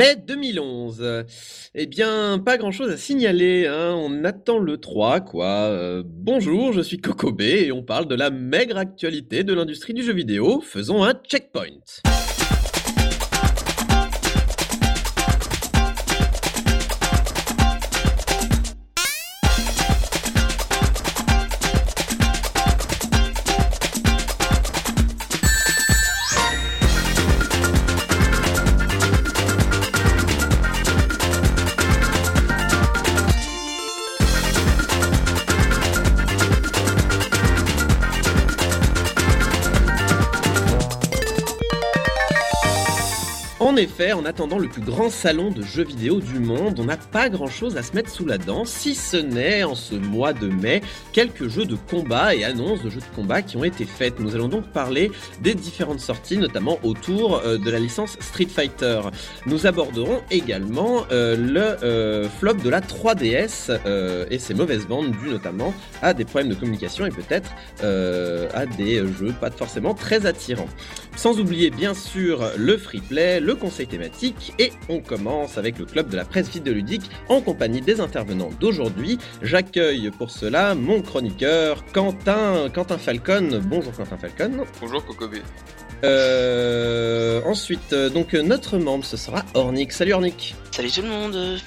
[0.00, 1.26] Mai 2011.
[1.74, 3.94] Eh bien, pas grand-chose à signaler, hein.
[3.94, 5.44] on attend le 3, quoi.
[5.44, 10.02] Euh, bonjour, je suis Kokobé et on parle de la maigre actualité de l'industrie du
[10.02, 10.62] jeu vidéo.
[10.62, 11.84] Faisons un checkpoint.
[43.80, 47.28] Effet, en attendant le plus grand salon de jeux vidéo du monde, on n'a pas
[47.28, 50.48] grand chose à se mettre sous la dent, si ce n'est en ce mois de
[50.48, 54.20] mai, quelques jeux de combat et annonces de jeux de combat qui ont été faites.
[54.20, 59.00] Nous allons donc parler des différentes sorties, notamment autour euh, de la licence Street Fighter.
[59.46, 63.78] Nous aborderons également euh, le euh, flop de la 3DS
[64.30, 65.72] et ses mauvaises ventes dues notamment
[66.02, 67.50] à des problèmes de communication et peut-être
[67.82, 70.68] à des jeux pas forcément très attirants.
[71.20, 75.84] Sans oublier bien sûr le free play, le conseil thématique et on commence avec le
[75.84, 79.18] club de la presse vidéoludique en compagnie des intervenants d'aujourd'hui.
[79.42, 83.60] J'accueille pour cela mon chroniqueur Quentin, Quentin Falcon.
[83.66, 84.64] Bonjour Quentin Falcon.
[84.80, 85.42] Bonjour Cocobé.
[86.04, 89.92] Euh, ensuite, euh, donc notre membre, ce sera Ornick.
[89.92, 90.54] Salut Ornick.
[90.70, 91.60] Salut tout le monde.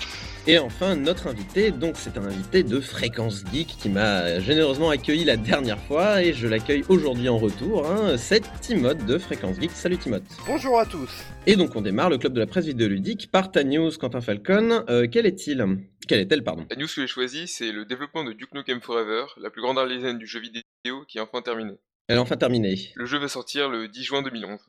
[0.46, 5.24] Et enfin, notre invité, donc c'est un invité de Fréquence Geek qui m'a généreusement accueilli
[5.24, 7.90] la dernière fois et je l'accueille aujourd'hui en retour.
[7.90, 8.18] Hein.
[8.18, 9.72] C'est Timoth de Fréquence Geek.
[9.72, 10.24] Salut Timoth.
[10.46, 11.10] Bonjour à tous.
[11.48, 14.84] Et donc on démarre le club de la presse vidéoludique par ta news, Quentin Falcon.
[14.90, 15.66] Euh, quel est-il?
[16.10, 16.66] Quelle est-elle, pardon?
[16.70, 19.80] La news que j'ai choisie, c'est le développement de Duke Nukem Forever, la plus grande
[19.80, 21.78] arlésienne du jeu vidéo qui est enfin terminée.
[22.10, 22.92] Elle est enfin terminée.
[22.96, 24.60] Le jeu va sortir le 10 juin 2011.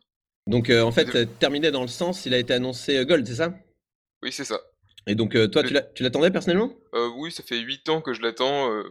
[0.46, 3.34] Donc euh, en fait, euh, terminé dans le sens, il a été annoncé Gold, c'est
[3.34, 3.52] ça?
[4.22, 4.60] Oui, c'est ça.
[5.06, 6.72] Et donc euh, toi, Le- tu l'a- tu l'attendais personnellement?
[6.94, 8.72] Euh, oui, ça fait 8 ans que je l'attends.
[8.72, 8.82] euh,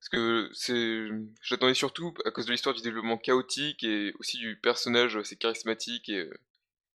[0.00, 4.38] parce que c'est, je l'attendais surtout à cause de l'histoire du développement chaotique et aussi
[4.38, 6.28] du personnage assez charismatique et,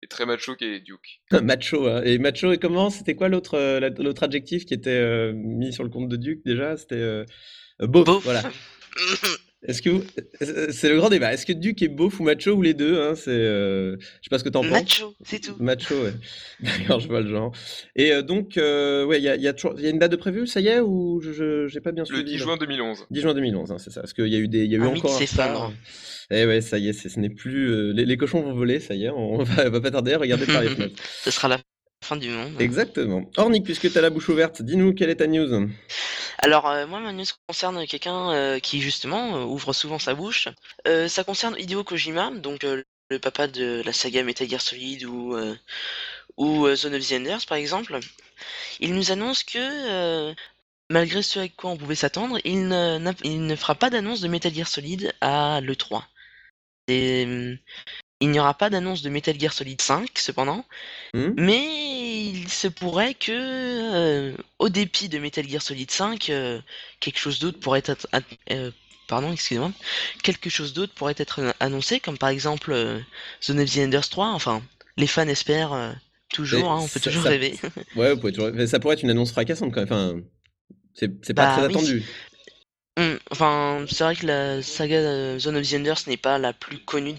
[0.03, 1.21] et très macho qu'est Duke.
[1.43, 1.87] Macho.
[1.87, 2.03] hein.
[2.05, 5.85] Et macho, et comment C'était quoi l'autre la- l'autre adjectif qui était euh, mis sur
[5.85, 6.77] le compte de Duke déjà?
[6.77, 7.25] C'était
[7.81, 8.25] Beauf.
[8.25, 8.43] Voilà.
[9.63, 10.05] Est-ce que vous-
[10.71, 13.15] c'est le grand débat Est-ce que Duke est beauf ou macho ou les deux hein
[13.17, 14.71] C'est euh, je sais pas ce que t'en penses.
[14.71, 15.57] Macho, c'est tout.
[15.59, 16.13] Macho, ouais.
[16.61, 17.53] D'accord, je vois le genre.
[17.97, 19.91] Et euh, donc, euh, ouais, il y a, il y a toujours- il y a
[19.91, 22.27] une date de prévue, ça y est, ou je je- j'ai pas bien suivi Le
[22.29, 23.07] 10 là juin 2011.
[23.11, 24.03] 10 juin 2011, hein, c'est ça.
[24.03, 25.49] Parce qu'il y a eu des, il y a eu Un encore un s'effondre.
[25.53, 25.73] retard.
[26.31, 27.69] Eh ouais, ça y est, c'est- ce n'est plus.
[27.71, 30.19] euh, les, les cochons vont voler, ça y est, on va, va pas tarder à
[30.19, 31.03] regarder par les fenêtres.
[31.25, 31.59] Ce sera la
[32.05, 32.61] fin du monde.
[32.61, 33.29] Exactement.
[33.37, 35.69] Ornick, puisque tu as la bouche ouverte, dis-nous quelle est ta news?
[36.39, 40.49] Alors, euh, moi, ma news concerne quelqu'un euh, qui, justement, euh, ouvre souvent sa bouche.
[41.09, 45.37] Ça concerne Hideo Kojima, donc le papa de la saga Metal Gear Solid ou,
[46.37, 47.99] ou Zone of the Enders, par exemple.
[48.81, 50.35] Il nous annonce que,
[50.91, 54.21] malgré ce à quoi on pouvait s'attendre, il ne, n'a- il ne fera pas d'annonce
[54.21, 56.05] de Metal Gear Solid à l'E3.
[56.89, 57.59] Et, hum,
[58.21, 60.65] il n'y aura pas d'annonce de Metal Gear Solid 5, cependant.
[61.15, 66.61] Hmm Mais il se pourrait que, euh, au dépit de Metal Gear Solid 5, euh,
[67.01, 68.09] quelque chose d'autre pourrait être,
[68.51, 68.71] euh,
[69.07, 69.71] pardon, excusez-moi,
[70.23, 72.75] quelque chose d'autre pourrait être annoncé, comme par exemple
[73.45, 74.29] Zone of the Enders 3.
[74.33, 74.63] Enfin,
[74.97, 75.95] les fans espèrent
[76.33, 77.59] toujours, hein, on peut ça- toujours ça- rêver.
[77.97, 79.93] Ouais, vous pouvez toujours- mais ça pourrait être une annonce fracassante quand même.
[79.93, 80.21] Enfin,
[80.95, 81.75] c'est pas Bah très oui.
[81.75, 82.05] attendu.
[82.99, 86.79] Hum, enfin, c'est vrai que la saga Zone of the Enders n'est pas la plus
[86.79, 87.13] connue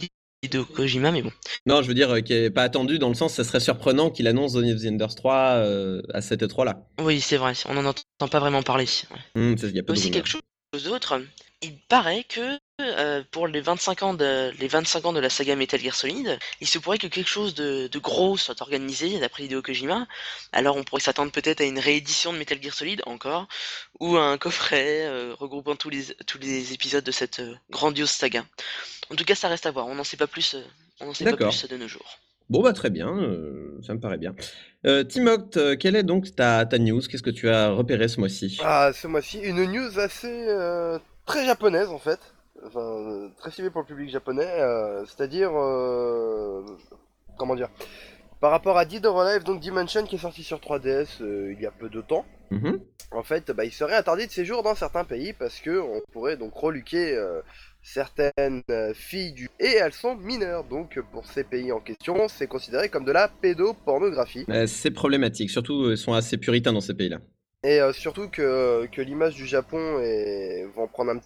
[0.43, 1.31] de Kojima, mais bon.
[1.65, 4.11] Non, je veux dire euh, qui est pas attendu dans le sens, ça serait surprenant
[4.11, 6.85] qu'il annonce Zone of the Enders 3 euh, à cette E3 là.
[7.01, 8.85] Oui, c'est vrai, on n'en entend pas vraiment parler.
[9.35, 10.41] Hmm, c'est- il y a pas aussi quelque chose
[10.85, 11.19] d'autre.
[11.63, 15.55] Il paraît que euh, pour les 25 ans de les 25 ans de la saga
[15.55, 19.45] Metal Gear Solid, il se pourrait que quelque chose de, de gros soit organisé d'après
[19.45, 20.07] Hideo Kojima.
[20.51, 23.47] Alors on pourrait s'attendre peut-être à une réédition de Metal Gear Solid encore
[23.99, 28.11] ou à un coffret euh, regroupant tous les tous les épisodes de cette euh, grandiose
[28.11, 28.45] saga.
[29.09, 29.87] En tout cas, ça reste à voir.
[29.87, 30.53] On n'en sait pas plus.
[30.53, 30.61] euh,
[30.99, 32.19] on n'en sait pas plus de nos jours.
[32.49, 34.33] Bon bah très bien, euh, ça me paraît bien.
[34.85, 35.03] Euh,
[35.57, 37.01] euh, quelle est donc ta, ta news?
[37.01, 38.57] Qu'est-ce que tu as repéré ce mois-ci?
[38.63, 42.19] Ah, ce mois-ci, une news assez euh, très japonaise en fait.
[42.65, 44.47] Enfin, très ciblée pour le public japonais.
[44.47, 46.63] euh, C'est-à-dire, euh,
[47.37, 47.69] comment dire,
[48.39, 51.61] par rapport à Dead or Alive, donc Dimension qui est sorti sur 3DS euh, il
[51.61, 52.25] y a peu de temps.
[52.51, 52.79] Mhm.
[53.11, 56.35] En fait, bah, il serait attardé de séjour dans certains pays parce que on pourrait
[56.35, 57.17] donc reluquer
[57.81, 58.63] certaines
[58.93, 60.65] filles du et elles sont mineures.
[60.65, 64.45] Donc pour ces pays en question, c'est considéré comme de la pédopornographie.
[64.65, 67.19] C'est problématique, surtout ils sont assez puritains dans ces pays-là.
[67.63, 70.65] Et surtout que, que l'image du Japon est...
[70.75, 71.21] va en prendre un,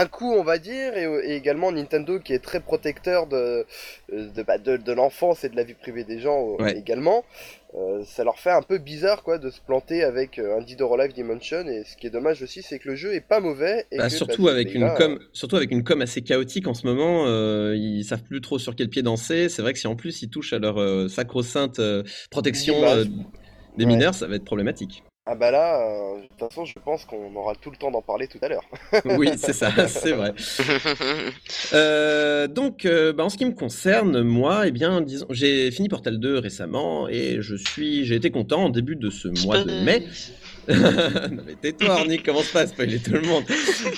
[0.00, 3.66] un coup, on va dire, et, et également Nintendo qui est très protecteur de,
[4.12, 6.76] de, bah, de, de l'enfance et de la vie privée des gens euh, Ouais.
[6.76, 7.24] également.
[7.74, 10.80] euh, ça leur fait un peu bizarre quoi de se planter avec euh, un Dead
[10.82, 13.40] or Alive Dimension et ce qui est dommage aussi c'est que le jeu est pas
[13.40, 16.66] mauvais et Bah, que, surtout, bah, avec une com, surtout avec une com assez chaotique
[16.66, 19.48] en ce moment, euh, ils savent plus trop sur quel pied danser.
[19.48, 21.80] C'est vrai que si en plus ils touchent à leur sacro-sainte
[22.30, 22.74] protection
[23.76, 23.86] des Ouais.
[23.86, 25.04] mineurs, ça va être problématique.
[25.24, 28.02] Ah bah là, euh, de toute façon je pense qu'on aura tout le temps d'en
[28.02, 28.64] parler tout à l'heure.
[29.04, 30.34] oui, c'est ça, c'est vrai.
[31.74, 35.88] Euh, donc, euh, bah, en ce qui me concerne, moi, eh bien, disons, j'ai fini
[35.88, 39.84] Portal 2 récemment et je suis, j'ai été content en début de ce mois de
[39.84, 40.04] mai.
[41.32, 43.44] non mais tais-toi Arnick, commence pas à spoiler tout le monde.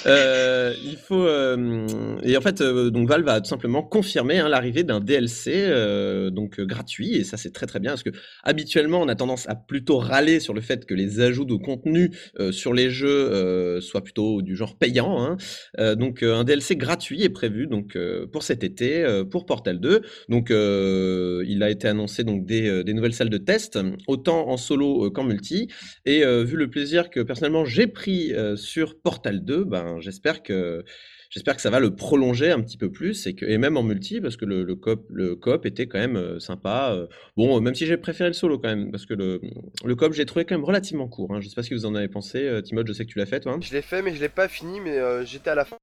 [0.06, 1.87] Euh, il faut euh,
[2.22, 6.31] et en fait euh, donc Valve a tout simplement confirmé hein, l'arrivée d'un DLC euh,
[6.31, 8.11] donc gratuit et ça c'est très très bien parce que
[8.43, 12.11] habituellement on a tendance à plutôt râler sur le fait que les ajouts de contenu
[12.50, 15.37] sur les jeux soient plutôt du genre payant.
[15.78, 15.94] hein.
[15.96, 17.96] Donc un DLC gratuit est prévu donc
[18.32, 20.02] pour cet été pour Portal 2.
[20.28, 25.11] Donc il a été annoncé donc des, des nouvelles salles de test autant en solo
[25.11, 25.69] qu'en multi.
[26.05, 30.42] Et euh, vu le plaisir que personnellement j'ai pris euh, sur Portal 2, ben j'espère
[30.42, 30.84] que
[31.30, 33.82] j'espère que ça va le prolonger un petit peu plus et que et même en
[33.82, 36.92] multi parce que le, le coop le coop était quand même euh, sympa.
[36.94, 37.06] euh.
[37.36, 39.40] bon, euh, même si j'ai préféré le solo quand même parce que le
[39.84, 41.34] le coop j'ai trouvé quand même relativement court.
[41.34, 41.40] Hein.
[41.40, 42.88] Je sais pas ce que vous en avez pensé, euh, Timothée.
[42.88, 43.58] Je sais que tu l'as fait toi.
[43.60, 45.76] Je l'ai fait mais je l'ai pas fini mais euh, j'étais à la fin.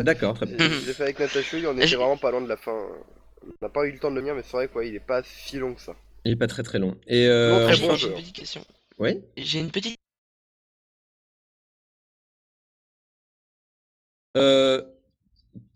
[0.00, 0.56] D'accord, très bien.
[0.58, 2.76] Je je l'ai fait avec Natasha, on était vraiment pas loin de la fin.
[3.42, 5.00] On n'a pas eu le temps de le lire mais c'est vrai quoi, il est
[5.06, 5.94] pas si long que ça.
[6.26, 6.96] Il est pas très très long.
[7.06, 8.60] Et euh, Non, très J'ai bon j'ai une petite question.
[8.98, 9.22] ouais.
[9.38, 9.96] J'ai une petite.
[14.36, 14.82] Euh,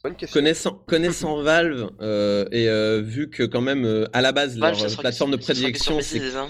[0.02, 0.38] Bonne question.
[0.38, 4.78] Connaissant, connaissant Valve euh, et euh, vu que quand même euh, à la base Valve,
[4.82, 6.46] leur plateforme de prédilection c'est hein.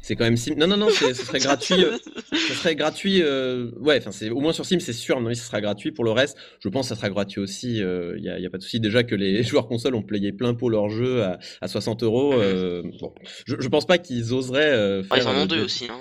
[0.00, 0.54] c'est quand même Sim.
[0.56, 1.84] Non non non, c'est- ce serait gratuit.
[2.32, 3.20] ce serait gratuit.
[3.22, 5.20] euh, Ouais, enfin c'est au moins sur Sim c'est sûr.
[5.20, 5.92] Non, ce sera gratuit.
[5.92, 7.76] Pour le reste, je pense que ça sera gratuit aussi.
[7.76, 8.80] Il y, a, y a pas de souci.
[8.80, 12.30] Déjà que les joueurs consoles ont payé plein pot leur jeu à, à 60 euros.
[13.00, 13.12] Bon,
[13.46, 15.24] je, je pense pas qu'ils oseraient euh, Ah, faire.
[15.24, 15.84] ils en ont deux aussi.
[15.90, 15.98] Hein.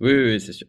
[0.00, 0.66] Oui, oui, oui, c'est sûr.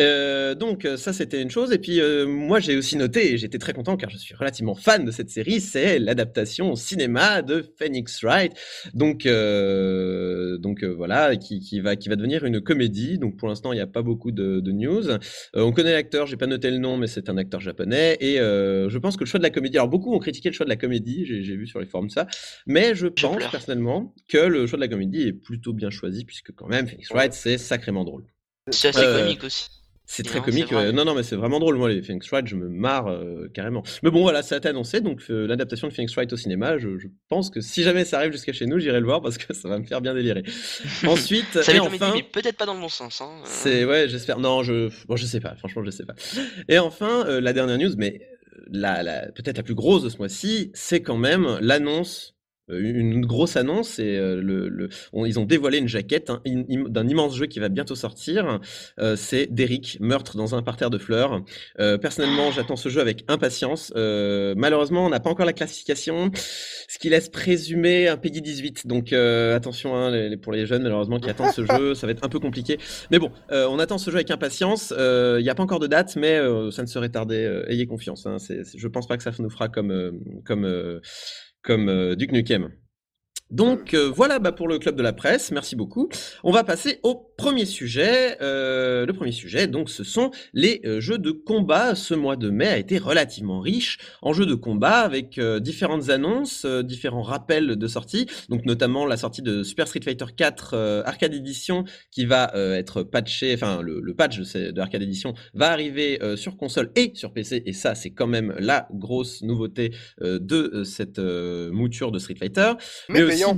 [0.00, 3.36] Euh, donc euh, ça c'était une chose et puis euh, moi j'ai aussi noté et
[3.36, 7.42] j'étais très content car je suis relativement fan de cette série, c'est l'adaptation au cinéma
[7.42, 8.52] de Phoenix Wright.
[8.94, 13.18] Donc euh, donc voilà qui, qui va qui va devenir une comédie.
[13.18, 15.04] Donc pour l'instant il n'y a pas beaucoup de, de news.
[15.54, 18.98] On connaît l'acteur, j'ai pas noté le nom mais c'est un acteur japonais et je
[18.98, 19.76] pense que le choix de la comédie.
[19.76, 22.26] Alors beaucoup ont critiqué le choix de la comédie, j'ai vu sur les forums ça,
[22.66, 26.52] mais je pense personnellement que le choix de la comédie est plutôt bien choisi puisque
[26.52, 28.31] quand même Phoenix Wright c'est sacrément drôle.
[28.70, 29.66] C'est assez Euh, comique aussi.
[30.04, 30.70] C'est très non, comique.
[30.72, 31.76] Non, non, mais c'est vraiment drôle.
[31.76, 33.82] Moi, les Phoenix Wright, je me marre euh, carrément.
[34.02, 35.00] Mais bon, voilà, ça a été annoncé.
[35.00, 38.18] Donc, euh, l'adaptation de Phoenix Wright au cinéma, je, je pense que si jamais ça
[38.18, 40.42] arrive jusqu'à chez nous, j'irai le voir parce que ça va me faire bien délirer.
[41.06, 42.12] Ensuite, Ça et enfin.
[42.14, 43.22] mais peut-être pas dans le bon sens.
[43.22, 43.30] Hein.
[43.44, 44.38] C'est ouais, j'espère.
[44.38, 45.54] Non, je bon, je sais pas.
[45.56, 46.14] Franchement, je sais pas.
[46.68, 48.20] Et enfin, euh, la dernière news, mais
[48.54, 52.31] euh, la, la peut-être la plus grosse de ce mois-ci, c'est quand même l'annonce.
[52.70, 57.58] Euh, Une grosse annonce et euh, ils ont dévoilé une jaquette d'un immense jeu qui
[57.58, 58.60] va bientôt sortir.
[59.00, 61.42] Euh, c'est Derrick, meurtre dans un parterre de fleurs.
[61.76, 63.92] Personnellement, j'attends ce jeu avec impatience.
[63.94, 68.86] Malheureusement, on n'a pas encore la classification, ce qui laisse présumer un Peggy 18.
[68.86, 72.28] Donc attention hein, pour les jeunes malheureusement qui attendent ce jeu, ça va être un
[72.28, 72.78] peu compliqué.
[73.10, 74.92] Mais bon, on attend ce jeu avec impatience.
[74.96, 77.62] Il n'y a pas encore de date, mais ça ne serait tardé.
[77.68, 78.26] Ayez confiance.
[78.26, 78.36] Hein.
[78.38, 80.66] Je pense pas que ça nous fera comme comme
[81.62, 82.70] comme euh, Duke Nukem.
[83.50, 86.08] Donc euh, voilà bah, pour le club de la presse, merci beaucoup.
[86.42, 88.38] On va passer au premier sujet.
[88.40, 91.96] Euh, le premier sujet, donc, ce sont les euh, jeux de combat.
[91.96, 96.08] Ce mois de mai a été relativement riche en jeux de combat avec euh, différentes
[96.08, 100.74] annonces, euh, différents rappels de sortie, donc notamment la sortie de Super Street Fighter 4
[100.74, 105.34] euh, Arcade Edition qui va être patché, enfin le, le patch de, de Arcade Edition
[105.54, 109.92] va arriver sur console et sur PC, et ça c'est quand même la grosse nouveauté
[110.20, 112.72] de cette mouture de Street Fighter.
[113.08, 113.56] Mais aussi payant.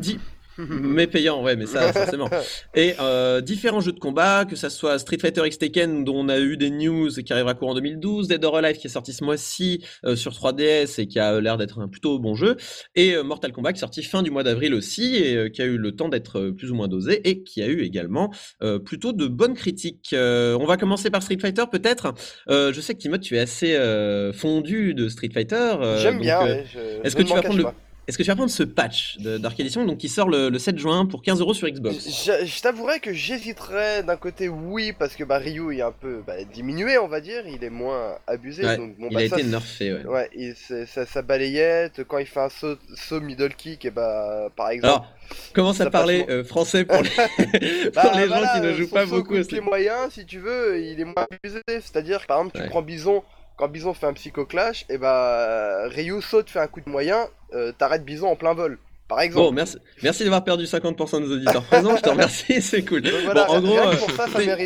[0.58, 2.28] mais payant, ouais, mais ça, forcément.
[2.74, 6.28] Et euh, différents jeux de combat, que ça soit Street Fighter X Tekken, dont on
[6.28, 9.12] a eu des news et qui arrivera courant 2012, Dead or Alive qui est sorti
[9.12, 12.56] ce mois-ci euh, sur 3DS et qui a l'air d'être un plutôt bon jeu,
[12.94, 15.62] et euh, Mortal Kombat qui est sorti fin du mois d'avril aussi et euh, qui
[15.62, 18.32] a eu le temps d'être euh, plus ou moins dosé et qui a eu également
[18.62, 20.10] euh, plutôt de bonnes critiques.
[20.12, 22.14] Euh, on va commencer par Street Fighter peut-être.
[22.48, 25.74] Euh, je sais que Timothée, tu es assez euh, fondu de Street Fighter.
[25.98, 27.74] J'aime bien, ouais, je- est-ce que tu vas prendre le- pas.
[28.06, 29.16] Est-ce que tu vas prendre ce patch
[29.58, 32.04] Edition donc qui sort le, le 7 juin pour 15 euros sur Xbox?
[32.26, 36.22] Je, je t'avouerais que j'hésiterais d'un côté oui parce que bah, Ryu est un peu
[36.26, 39.28] bah, diminué on va dire, il est moins abusé Ouais, donc bon Il bah a
[39.28, 40.04] ça, été nerfé, ouais.
[40.06, 44.48] Ouais, c'est- ça, ça balayette, quand il fait un saut, saut middle kick, et bah
[44.54, 44.86] par exemple.
[44.94, 45.12] Alors,
[45.54, 47.08] commence à parler euh, français pour les,
[47.90, 49.42] pour Bah, voilà, gens qui ne jouent son pas beaucoup.
[49.42, 51.62] Street- moyen, si tu veux, il est moins abusé.
[51.68, 52.68] C'est-à-dire par exemple, tu Ouais.
[52.68, 53.22] prends Bison,
[53.56, 57.28] quand Bison fait un psycho clash, et bah Ryu saute, fait un coup de moyen,
[57.52, 58.78] euh, t'arrêtes Bison en plein vol.
[59.08, 59.46] Par exemple.
[59.48, 63.02] Bon, merci, merci d'avoir perdu 50% de nos auditeurs présents, je te remercie, c'est cool.
[63.02, 63.92] Donc voilà, bon, en gros, euh,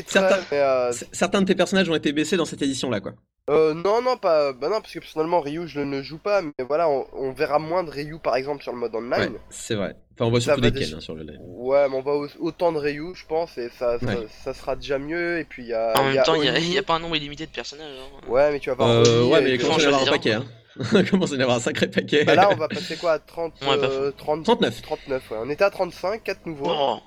[0.06, 3.14] ça, mais, euh, certains de tes personnages ont été baissés dans cette édition-là, quoi.
[3.50, 4.52] Euh, non, non, pas.
[4.52, 7.58] Bah non, parce que personnellement, Ryu, je ne joue pas, mais voilà, on, on verra
[7.58, 9.38] moins de Ryu par exemple sur le mode Ouais, online.
[9.48, 9.96] c'est vrai.
[10.14, 11.38] Enfin, on voit surtout des Ken hein, sur le live.
[11.40, 14.26] Ouais, mais on va au- autant de Ryu, je pense, et ça, ça, Ouais.
[14.44, 15.38] ça sera déjà mieux.
[15.38, 15.94] Et puis il y a.
[15.96, 17.86] En y même a temps, il y, a- pas un nombre illimité de personnages.
[17.98, 18.28] hein.
[18.30, 18.88] Ouais, mais tu vas voir.
[18.90, 20.44] Euh, ouais, mais il puis- commence à avoir un paquet, hein.
[20.92, 22.24] Il commence à y avoir un sacré paquet.
[22.24, 24.82] Bah là, on va passer quoi à 30, Ouais, pas euh, 30 39.
[24.82, 25.36] 39, ouais.
[25.42, 26.66] On était à 35, 4 nouveaux.
[26.68, 27.00] Oh.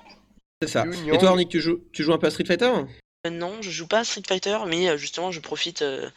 [0.62, 0.84] C'est ça.
[1.12, 2.70] Et toi, Ornick, tu joues, tu joues un peu à Street Fighter?
[3.26, 6.08] Euh, Non, je joue pas à Street Fighter, mais euh, justement, je profite euh,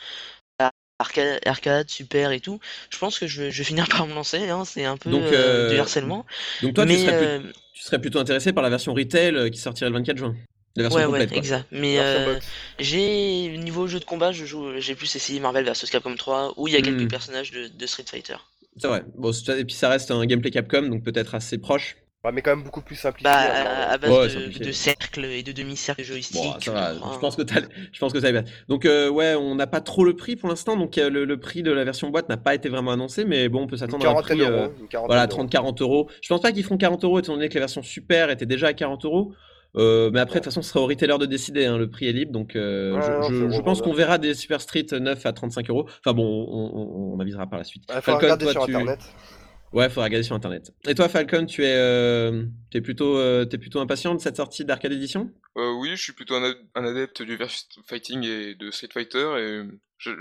[0.60, 2.60] à arcade, arcade, super et tout.
[2.90, 4.50] Je pense que je vais, je vais finir par me lancer.
[4.50, 6.26] Hein, c'est un peu Donc, euh, euh, du harcèlement.
[6.62, 9.60] Donc toi, tu serais, euh, plus- tu serais plutôt intéressé par la version retail qui
[9.60, 10.36] sortirait le 24 juin.
[10.76, 11.38] La version ouais, complète, ouais, quoi.
[11.38, 11.68] exact.
[11.72, 12.38] Mais euh,
[12.80, 16.68] j'ai niveau jeu de combat, je joue, j'ai plus essayé Marvel vs Capcom 3 où
[16.68, 17.08] il y a quelques Hmm.
[17.08, 18.36] personnages de, de Street Fighter.
[18.78, 19.04] C'est vrai.
[19.18, 21.96] Bon, et puis ça reste un gameplay Capcom, donc peut-être assez proche.
[22.26, 23.24] Ouais, mais quand même beaucoup plus simplifié.
[23.24, 26.42] Bah, à, à base Ouais, de, cercles et de demi-cercles joystick.
[26.42, 26.94] Bon, ça va.
[27.14, 27.62] je pense que t'as,
[27.94, 28.42] je pense que ça va.
[28.68, 31.40] Donc euh, ouais, on n'a pas trop le prix pour l'instant, donc euh, le, le
[31.40, 34.06] prix de la version boîte n'a pas été vraiment annoncé, mais bon, on peut s'attendre
[34.08, 34.38] à un prix.
[34.38, 34.52] d'euros.
[34.52, 34.68] euh,
[35.06, 35.44] Voilà, d'euros.
[35.44, 36.10] 30-40 euros.
[36.22, 38.68] Je pense pas qu'ils feront 40 euros étant donné que la version super était déjà
[38.68, 39.34] à 40 euros.
[39.78, 41.66] Euh, mais après, de toute façon, ce sera au retailer de décider.
[41.66, 43.80] hein, le prix est libre, donc euh, Ouais, je, non, je- c'est je bon, pense
[43.80, 45.86] bon, qu'on verra des Super Street 9 à 35 euros.
[46.00, 47.84] Enfin bon, on, on- on avisera par la suite.
[47.90, 49.00] Ouais, faut Falcon, regarder toi, sur tu- internet.
[49.74, 50.72] Ouais, faudra regarder sur internet.
[50.88, 54.64] Et toi, Falcon, tu es, euh, t'es plutôt, euh, t'es plutôt impatient de cette sortie
[54.64, 55.32] d'Arcade Edition?
[55.58, 58.88] Euh, oui, je suis plutôt un, ad- un adepte du versus fighting et de Street
[58.94, 59.64] Fighter et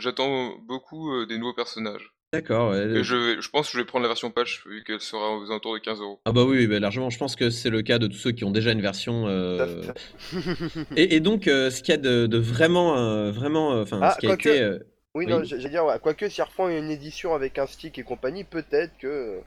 [0.00, 2.13] j'attends beaucoup euh, des nouveaux personnages.
[2.34, 2.70] D'accord.
[2.72, 3.02] ouais.
[3.02, 5.78] Je, pense que je vais prendre la version patch vu qu'elle sera aux alentours de
[5.78, 6.20] 15 euros.
[6.24, 7.10] Ah bah oui, bah largement.
[7.10, 9.24] Je pense que c'est le cas de tous ceux qui ont déjà une version.
[9.28, 9.82] euh.
[10.96, 14.12] Et, et donc, euh, ce qu'il y a de, de vraiment, euh, vraiment, enfin, Ah,
[14.14, 14.60] ce qui a quoique- été.
[14.62, 14.78] euh,
[15.14, 15.30] Oui, Oui.
[15.32, 18.92] non, j'allais dire, ouais, quoique s'ils refont une édition avec un stick et compagnie, peut-être
[18.98, 19.38] que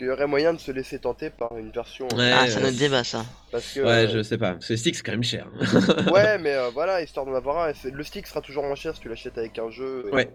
[0.00, 2.08] qu'il y aurait moyen de se laisser tenter par une version.
[2.14, 3.24] euh, Ouais, Ah, c'est euh, notre débat ça.
[3.52, 4.52] Parce que, Ouais, euh, je sais pas.
[4.52, 5.46] Parce que le stick, c'est quand même cher.
[6.14, 7.70] ouais, mais euh, voilà, histoire d'en avoir un.
[7.70, 10.06] et Le stick sera toujours moins cher si tu l'achètes avec un jeu.
[10.08, 10.30] et- Ouais.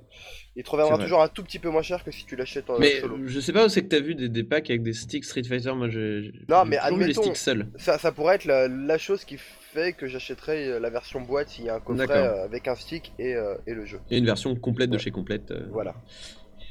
[0.57, 2.79] Il te reviendra toujours un tout petit peu moins cher que si tu l'achètes en
[2.79, 3.17] Mais solo.
[3.25, 5.43] je sais pas où c'est que t'as vu des, des packs avec des sticks Street
[5.43, 5.74] Fighter.
[5.74, 6.31] Moi, j'ai.
[6.48, 7.67] Non, mais vu les admettons- sticks seuls.
[7.77, 11.50] Ça, ça pourrait être la, la chose qui fait que j'achèterais euh, la version boîte
[11.50, 14.00] s'il y a un coffret euh, avec un stick et, euh, et le jeu.
[14.10, 15.01] A une version complète de Ouais.
[15.01, 15.51] chez complète.
[15.51, 15.65] euh.
[15.72, 15.95] Voilà.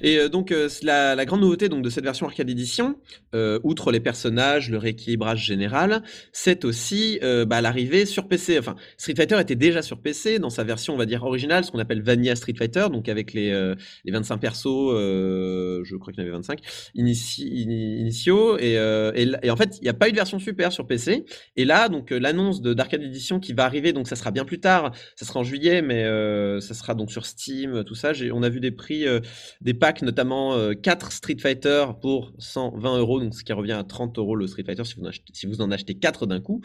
[0.03, 2.97] Et euh, donc euh, la, grande nouveauté donc de cette version arcade édition,
[3.35, 8.59] euh, outre les personnages, le rééquilibrage général, c'est aussi bah, l'arrivée sur PC.
[8.59, 11.71] Enfin, Street Fighter était déjà sur PC dans sa version, on va dire originale, ce
[11.71, 13.51] qu'on appelle Vanilla Street Fighter, donc avec les,
[14.05, 16.61] les 25 persos, je crois qu'il y en avait 25
[16.97, 18.59] inici- ini- initiaux.
[18.59, 21.25] Et, et, en fait, il n'y a pas eu de version super sur PC.
[21.57, 24.61] Et là, donc l'annonce de d'arcade édition qui va arriver, donc ça sera bien plus
[24.61, 26.05] tard, ça sera en juillet, mais
[26.61, 28.13] ça sera donc sur Steam, tout ça.
[28.33, 29.05] On a vu des prix,
[29.61, 33.85] des packs, notamment euh, 4 Street Fighter pour 120 euros, donc ce qui revient à
[33.85, 36.41] 30 euros le Street Fighter si vous en achetez, si vous en achetez 4 d'un
[36.41, 36.63] coup.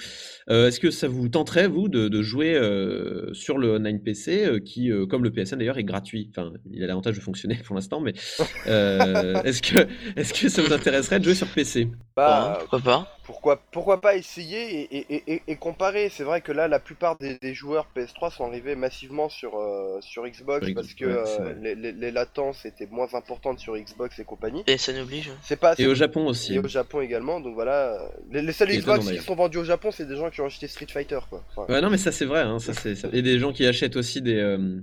[0.50, 4.46] Euh, Est-ce que ça vous tenterait, vous, de, de jouer euh, sur le online PC,
[4.46, 6.32] euh, qui, euh, comme le PSN d'ailleurs, est gratuit?
[6.32, 8.14] Enfin, il a l'avantage de fonctionner pour l'instant, mais
[8.68, 9.80] euh, est-ce que,
[10.16, 13.19] est que ça vous intéresserait de jouer sur PC Bah, Ouais, pourquoi pas?
[13.30, 17.16] Pourquoi, pourquoi pas essayer et, et- et- et comparer C'est vrai que là, la plupart
[17.20, 21.76] des, des joueurs PS3 sont arrivés massivement sur, euh, sur Xbox parce que euh, les,
[21.76, 24.64] les- les latences étaient moins importantes sur Xbox et compagnie.
[24.64, 25.30] PSN oblige.
[25.44, 26.56] C'est pas Et au Japon aussi.
[26.56, 28.00] et au Japon également, donc voilà.
[28.32, 30.68] Les, les seuls Xbox qui sont vendus au Japon, c'est des gens qui ont acheté
[30.68, 31.44] Street Fighter, quoi.
[31.56, 32.42] Enfin, Ouais, non, mais ça c'est vrai.
[32.42, 34.80] Hein, ça, c'est, ça- Et des gens qui achètent aussi des, euh,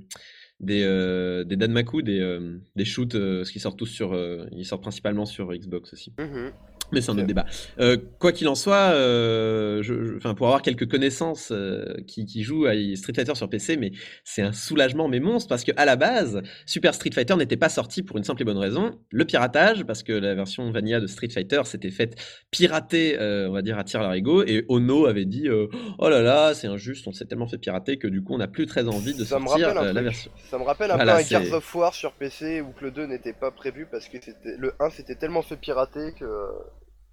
[0.61, 4.13] des, euh, des Danmaku, des, euh, des shoots, euh, ce qui sortent tous sur.
[4.15, 6.13] euh, ils sortent principalement sur Xbox aussi.
[6.19, 6.53] mhm.
[6.93, 7.47] Mais c'est un autre débat.
[7.81, 12.25] Euh, quoi qu'il en soit, euh, je, je- enfin, pour avoir quelques connaissances euh, qui,
[12.27, 13.93] qui jouent à Street Fighter sur PC, mais
[14.25, 17.69] c'est un soulagement, mais monstre, parce que à la base, Super Street Fighter n'était pas
[17.69, 21.07] sorti pour une simple et bonne raison, le piratage, parce que la version vanilla de
[21.07, 22.15] Street Fighter s'était faite
[22.51, 25.67] pirater, euh, on va dire, à tir larigot, et Ono avait dit, euh,
[25.99, 28.49] oh là là, c'est injuste, on s'est tellement fait pirater que du coup, on n'a
[28.49, 30.31] plus très envie de ça me sortir euh, la version.
[30.51, 32.91] Ça me rappelle un Voilà, peu un Gears of War sur PC où que le
[32.91, 36.25] 2 n'était pas prévu parce que le 1 s'était tellement fait pirater que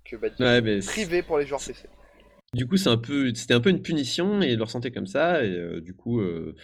[0.06, 1.84] que bah, Ouais, mais c'est- privé pour les joueurs PC.
[2.54, 5.08] Du coup, c'est un peu, c'était un peu une punition et ils le ressentaient comme
[5.08, 5.44] ça.
[5.44, 6.56] Et euh, du coup, euh,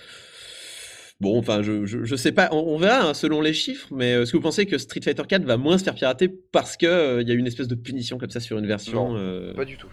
[1.20, 4.14] bon, enfin, je, je, je sais pas, on, on verra hein, selon les chiffres, mais
[4.14, 6.78] euh, est-ce que vous pensez que Street Fighter 4 va moins se faire pirater parce
[6.78, 9.18] que euh, il y a une espèce de punition comme ça sur une version Non,
[9.18, 9.90] euh, Pas du tout.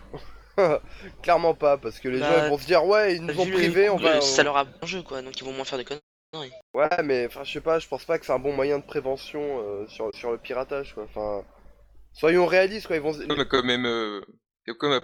[1.23, 3.51] Clairement pas, parce que les Bah, gens vont se dire ouais, ils nous ont Vu
[3.53, 4.21] le privé, on va.
[4.21, 6.53] Ça leur a bon jeu quoi, donc ils vont moins faire de conneries.
[6.75, 8.85] Ouais, mais enfin, je sais pas, je pense pas que c'est un bon moyen de
[8.85, 11.05] prévention euh, sur, sur le piratage, quoi.
[11.05, 11.43] Enfin,
[12.19, 12.97] soyons réalistes, quoi.
[12.97, 13.13] Ils vont.
[13.13, 14.21] se- Capcom a quand même, euh,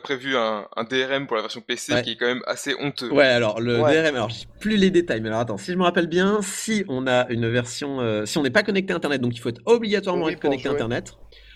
[0.03, 2.03] prévu un, un DRM pour la version PC Ouais.
[2.03, 3.13] qui est quand même assez honteux.
[3.13, 3.93] Ouais, alors le Ouais.
[4.03, 6.85] DRM, alors j'ai plus les détails, mais alors attends, si je me rappelle bien, si
[6.89, 9.51] on a une version, euh, si on n'est pas connecté à Internet, donc il faut
[9.51, 10.73] être obligatoirement Oui, être connecté à.
[10.73, 11.13] Internet.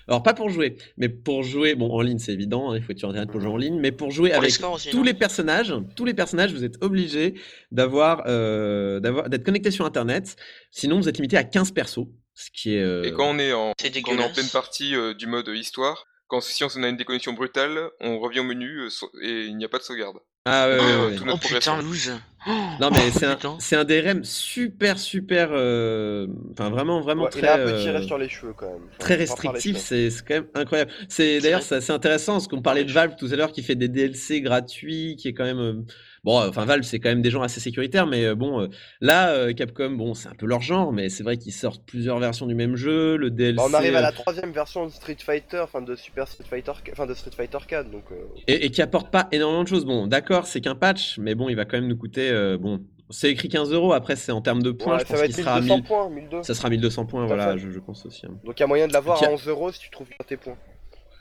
[0.08, 2.92] Alors pas pour jouer, mais pour jouer, bon en ligne c'est évident, hein, il faut
[2.92, 5.14] être sur internet pour jouer en ligne, mais pour jouer Pour avec aussi, tous les
[5.14, 7.34] personnages, tous les personnages, vous êtes obligés
[7.72, 10.36] d'avoir, euh, d'avoir, d'être connecté sur internet,
[10.70, 12.06] sinon vous êtes limité à 15 persos,
[12.36, 12.82] ce qui est.
[12.82, 14.32] euh, Et quand on est en, C'est quand on est en dégueulasse.
[14.34, 18.40] pleine partie euh, du mode histoire, quand si on a une déconnexion brutale, on revient
[18.40, 18.88] au menu euh,
[19.22, 20.18] et il n'y a pas de sauvegarde.
[20.48, 21.16] Ah ouais, ouais, Oh, ouais.
[21.16, 22.12] tout Oh putain, loose.
[22.80, 27.40] Non mais Oh, c'est un, un DRM super super, euh, enfin vraiment vraiment Ouais, très.
[27.40, 28.82] il a un euh, tiré sur les cheveux quand même.
[29.00, 30.92] Très restrictif, c'est c'est quand même incroyable.
[31.08, 33.74] C'est d'ailleurs c'est assez intéressant parce qu'on parlait de Valve tout à l'heure qui fait
[33.74, 35.82] des DLC gratuits, qui est quand même euh,
[36.26, 36.38] bon.
[36.42, 38.68] euh, Enfin Valve c'est quand même des gens assez sécuritaires, mais euh, bon euh,
[39.00, 42.44] là Capcom bon c'est un peu leur genre, mais c'est vrai qu'ils sortent plusieurs versions
[42.46, 43.56] du même jeu, le DLC.
[43.56, 46.72] Bah, on arrive à la troisième version de Street Fighter, enfin de Super Street Fighter,
[46.92, 48.04] enfin de Street Fighter 4, donc.
[48.46, 49.86] et, et qui apporte pas énormément de choses.
[49.86, 52.30] Bon d'accord c'est qu'un patch, mais bon il va quand même nous coûter
[52.60, 52.80] bon.
[53.08, 53.92] C'est écrit 15 euros.
[53.92, 54.94] Après, c'est en termes de points.
[54.94, 55.84] ouais, je ça pense va sera à 1200 1000.
[55.84, 56.42] points, 1200.
[56.42, 58.26] Ça sera 1200 points, voilà, je, je pense aussi.
[58.26, 58.34] hein.
[58.44, 60.18] Donc il y a moyen de l'avoir a- à 11 euros si tu trouves bien
[60.26, 60.56] tes points.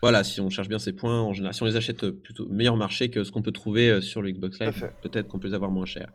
[0.06, 2.48] Voilà, si on cherche bien ces points, en général, si on les achète euh, plutôt
[2.48, 5.48] meilleur marché que ce qu'on peut trouver euh, sur le Xbox Live, peut-être qu'on peut
[5.48, 6.12] les avoir moins cher.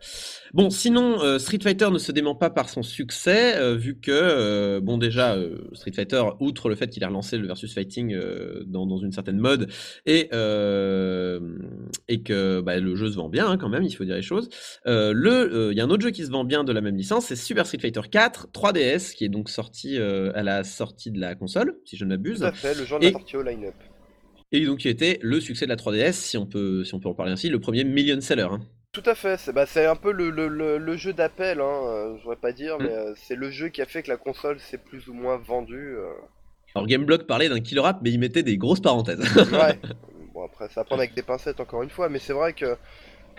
[0.53, 4.11] Bon, sinon, euh, Street Fighter ne se dément pas par son succès, euh, vu que,
[4.13, 5.37] euh, bon, déjà,
[5.73, 8.17] Street Fighter, outre le fait qu'il a relancé le versus fighting
[8.65, 9.69] dans, dans une certaine mode,
[10.05, 10.29] et,
[12.07, 14.21] et que bah, le jeu se vend bien hein, quand même, il faut dire les
[14.21, 14.47] choses.
[14.85, 17.25] Le, il y a un autre jeu qui se vend bien de la même licence,
[17.25, 21.35] c'est Super Street Fighter 4 3DS, qui est donc sorti à la sortie de la
[21.35, 22.39] console, si je ne m'abuse.
[22.39, 23.75] Tout à fait, le genre de la sortie au line-up.
[24.51, 27.09] Et donc qui était le succès de la 3DS, si on peut, si on peut
[27.09, 28.47] en parler ainsi, le premier million seller.
[28.51, 28.61] hein.
[28.91, 32.17] Tout à fait, c'est bah, un peu le, le, le, le jeu d'appel, hein, euh,
[32.17, 32.83] je voudrais pas dire, Mm.
[32.83, 35.37] mais euh, c'est le jeu qui a fait que la console s'est plus ou moins
[35.37, 35.95] vendue.
[35.95, 36.11] euh.
[36.75, 39.19] Alors Gameblog parlait d'un killer app, mais il mettait des grosses parenthèses.
[39.51, 39.79] Ouais.
[40.33, 42.77] bon après, ça à prendre avec des pincettes encore une fois, mais c'est vrai que,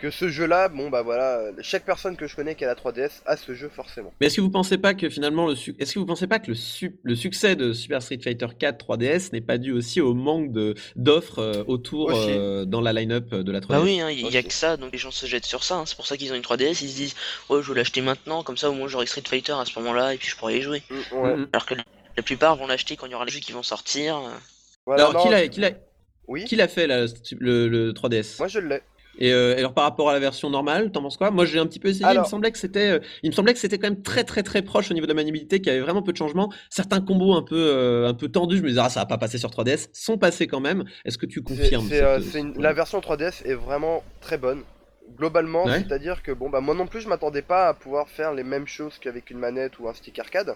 [0.03, 3.21] que ce jeu-là, bon bah voilà, chaque personne que je connais qui a la 3DS
[3.25, 4.13] a ce jeu forcément.
[4.19, 6.49] mais est-ce que vous pensez pas que finalement le est-ce que vous pensez pas que
[6.49, 10.13] le, su- le succès de Super Street Fighter 4 3DS n'est pas dû aussi au
[10.13, 14.09] manque de d'offres euh, autour euh, dans la line-up de la 3DS Bah oui, hein,
[14.09, 15.75] il y a que ça, donc les gens se jettent sur ça.
[15.75, 15.85] hein.
[15.85, 17.15] C'est pour ça qu'ils ont une 3DS, ils se disent
[17.49, 20.13] Ouais, je veux l'acheter maintenant, comme ça au moins j'aurai Street Fighter à ce moment-là
[20.13, 20.83] et puis je pourrai y jouer.
[20.89, 21.35] Mm, ouais.
[21.37, 21.47] Mhm.
[21.53, 24.17] Alors que la plupart vont l'acheter quand il y aura les jeux qui vont sortir.
[24.17, 24.29] euh.
[24.85, 25.71] Voilà, Alors non, qui l'a qui l'a
[26.27, 27.05] Oui, qui l'a fait là,
[27.39, 28.81] le, le 3DS moi je l'ai.
[29.19, 31.29] Et euh, alors par rapport à la version normale, t'en penses quoi?
[31.31, 33.53] Moi j'ai un petit peu essayé, il me semblait que c'était, euh, il me semblait
[33.53, 35.75] que c'était quand même très très très proche au niveau de la maniabilité, qu'il y
[35.75, 36.51] avait vraiment peu de changements.
[36.69, 39.17] Certains combos un peu euh, un peu tendus, je me disais ah ça va pas
[39.19, 40.83] passer sur 3DS, sont passés quand même.
[41.05, 44.63] Est-ce que tu confirmes cette- une- La version 3DS est vraiment très bonne.
[45.17, 45.79] Globalement, Ouais.
[45.85, 48.67] c'est-à-dire que bon bah moi non plus je m'attendais pas à pouvoir faire les mêmes
[48.67, 50.55] choses qu'avec une manette ou un stick arcade.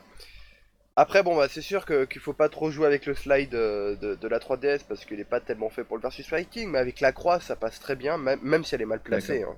[0.99, 4.15] Après bon bah c'est sûr qu'il faut pas trop jouer avec le slide euh, de,
[4.15, 7.01] de la 3DS parce qu'il est pas tellement fait pour le versus fighting, mais avec
[7.01, 9.43] la croix ça passe très bien, même, même si elle est mal placée.
[9.43, 9.55] hein.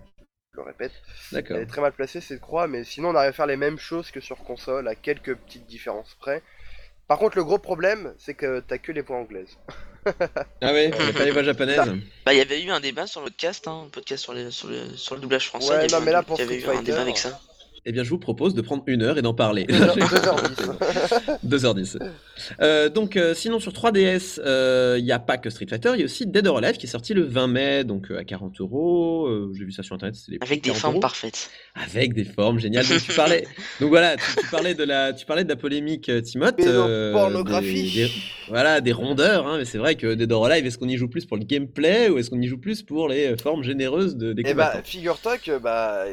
[0.52, 0.92] Je le répète,
[1.32, 1.56] D'accord.
[1.56, 3.80] elle est très mal placée cette croix, mais sinon on arrive à faire les mêmes
[3.80, 6.44] choses que sur console à quelques petites différences près.
[7.08, 9.58] Par contre le gros problème c'est que t'as que les voix anglaises.
[10.62, 11.80] Ah ouais, il y a pas les voix japonaises.
[12.26, 14.52] Bah, il y avait eu un débat sur le podcast, hein, un podcast sur, les,
[14.52, 15.72] sur, le, sur le doublage français.
[15.72, 17.18] Ouais, il y avait non, mais là, pour il y avait eu un débat avec
[17.18, 17.40] ça.
[17.86, 19.66] Eh bien je vous propose de prendre une heure et d'en parler.
[19.66, 21.38] 2h10.
[21.46, 21.98] 2h10.
[22.62, 26.00] Euh, donc, euh, sinon, sur 3DS, euh, il n'y a pas que Street Fighter, il
[26.00, 28.24] y a aussi Dead or Alive qui est sorti le 20 mai, donc euh, à
[28.24, 29.30] 40 euros.
[29.54, 31.02] J'ai vu ça sur internet, Avec de des 40 formes euros.
[31.02, 31.50] parfaites.
[31.76, 32.88] Avec des formes géniales.
[32.88, 33.46] Donc, tu parlais,
[33.82, 36.64] donc voilà, tu, tu parlais de la, tu parlais de la polémique euh, Timothée.
[36.64, 37.92] Pédopornographie.
[37.94, 38.12] des- des-
[38.48, 39.46] voilà, des rondeurs.
[39.46, 41.44] Hein, mais c'est vrai que Dead or Alive, est-ce qu'on y joue plus pour le
[41.44, 44.68] gameplay ou est-ce qu'on y joue plus pour les formes généreuses de, des Et bah,
[44.68, 44.88] combattants?
[44.88, 46.06] figure-toi que bah,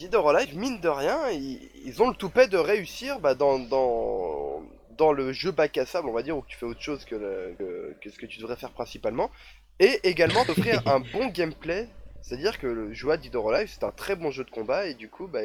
[0.00, 3.60] Dead or Alive, mine de rien, ils, ils ont le toupet de réussir bah, dans,
[3.60, 4.62] dans,
[4.98, 7.14] dans le jeu bac à sable, on va dire, où tu fais autre chose que,
[7.14, 9.30] le- que, que ce que tu devrais faire principalement,
[9.78, 11.88] et également d'offrir un bon gameplay.
[12.22, 14.88] C'est-à-dire que le jeu à Dead or Alive, c'est un très bon jeu de combat,
[14.88, 15.40] et du coup, bah,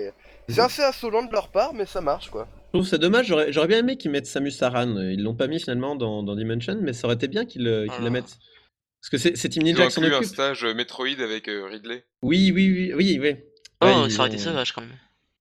[0.47, 2.47] c'est assez insolent de leur part, mais ça marche, quoi.
[2.73, 4.95] Je trouve ça dommage, j'aurais bien aimé qu'ils mettent Samus Aran.
[4.97, 7.85] Ils l'ont pas mis finalement dans, dans Dimension, mais ça aurait été bien qu'ils la
[7.91, 8.09] Ah.
[8.09, 8.37] mettent.
[9.01, 10.29] Parce que c'est Team Ninja qui s'en inclus un occupe.
[10.33, 12.03] stage euh, Metroid avec euh, Ridley.
[12.21, 13.35] Oui, oui, oui, oui, oui.
[13.81, 14.95] Oh, Ouais, ils ça aurait été sauvage quand même.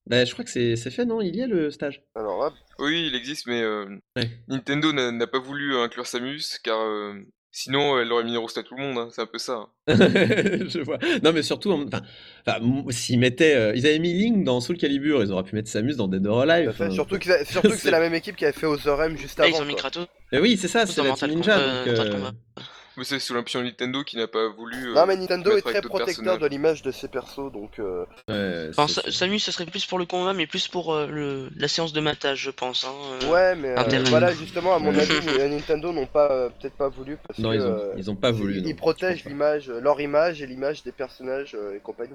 [0.06, 1.20] Bah, je crois que c'est c'est fait, non?
[1.20, 2.02] Il y a le stage.
[2.14, 3.84] Alors là, Oui, il existe, mais euh,
[4.16, 4.30] Ouais.
[4.48, 7.12] Nintendo n'a n'a pas voulu euh, inclure Samus, car euh,
[7.52, 9.66] sinon elle aurait mis Rust à tout le monde, hein, c'est un peu ça.
[9.88, 10.96] je vois.
[11.22, 12.00] Non, mais surtout, en- enfin,
[12.90, 15.96] s'ils mettaient, euh, ils avaient mis Link dans Soul Calibur, ils auraient pu mettre Samus
[15.96, 16.70] dans Dead or Alive.
[16.70, 19.02] enfin, surtout que, c'est- surtout que c'est c'est- la même équipe qui avait fait Other
[19.02, 19.58] M juste Là, avant.
[19.58, 19.74] ils ont mis.
[19.76, 20.06] Kratos.
[20.32, 21.58] Oui, c'est ça, c'est la Team Ninja.
[21.58, 22.30] Donc, euh.
[22.98, 24.90] Mais c'est sous l'impulsion de Nintendo qui n'a pas voulu.
[24.90, 28.66] euh, Non mais Nintendo est très protecteur de l'image de ses persos, donc euh, ouais,
[28.70, 31.48] Enfin, c'est- Sa- Samus, ce serait plus pour le combat, mais plus pour euh, le...
[31.56, 32.82] la séance de matage, je pense.
[32.84, 32.92] Hein.
[33.22, 33.30] euh.
[33.30, 35.14] Ouais, mais euh, voilà, justement, à mon avis,
[35.48, 38.16] Nintendo n'ont pas euh, peut-être pas voulu parce Non, que ils ont, euh, ils ont
[38.16, 38.56] pas voulu.
[38.56, 38.68] ils, non.
[38.70, 42.14] ils protègent l'image, leur image et l'image des personnages euh, et compagnie.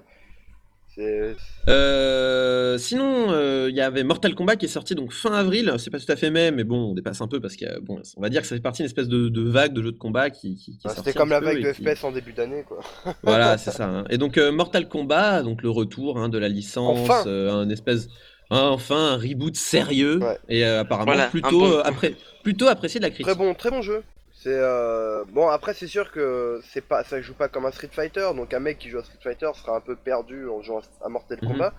[1.70, 5.74] Euh, sinon, euh, il y avait Mortal Kombat qui est sorti donc fin avril.
[5.78, 8.00] C'est pas tout à fait mai, mais bon, on dépasse un peu parce que bon,
[8.18, 9.98] on va dire que ça fait partie d'une espèce de, de vague de jeux de
[9.98, 12.80] combat qui, qui, sorti C'était comme la vague de qui- FPS en début d'année, quoi.
[13.24, 13.86] Voilà, c'est ça.
[13.88, 14.06] hein.
[14.10, 17.70] Et donc euh, Mortal Kombat, donc le retour hein, de la licence, Enfin euh, un
[17.70, 18.08] espèce,
[18.50, 20.38] hein, enfin un reboot sérieux Ouais.
[20.50, 23.26] et euh, apparemment Voilà, plutôt bon- euh, après, plutôt apprécié de la critique.
[23.28, 24.04] Très bon, très bon jeu.
[24.44, 25.24] C'est euh...
[25.30, 28.30] bon après c'est sûr que c'est pas ça joue pas comme un Street Fighter.
[28.36, 31.08] Donc un mec qui joue à Street Fighter sera un peu perdu en jouant à
[31.10, 31.48] Mortal Mhm.
[31.50, 31.74] Kombat.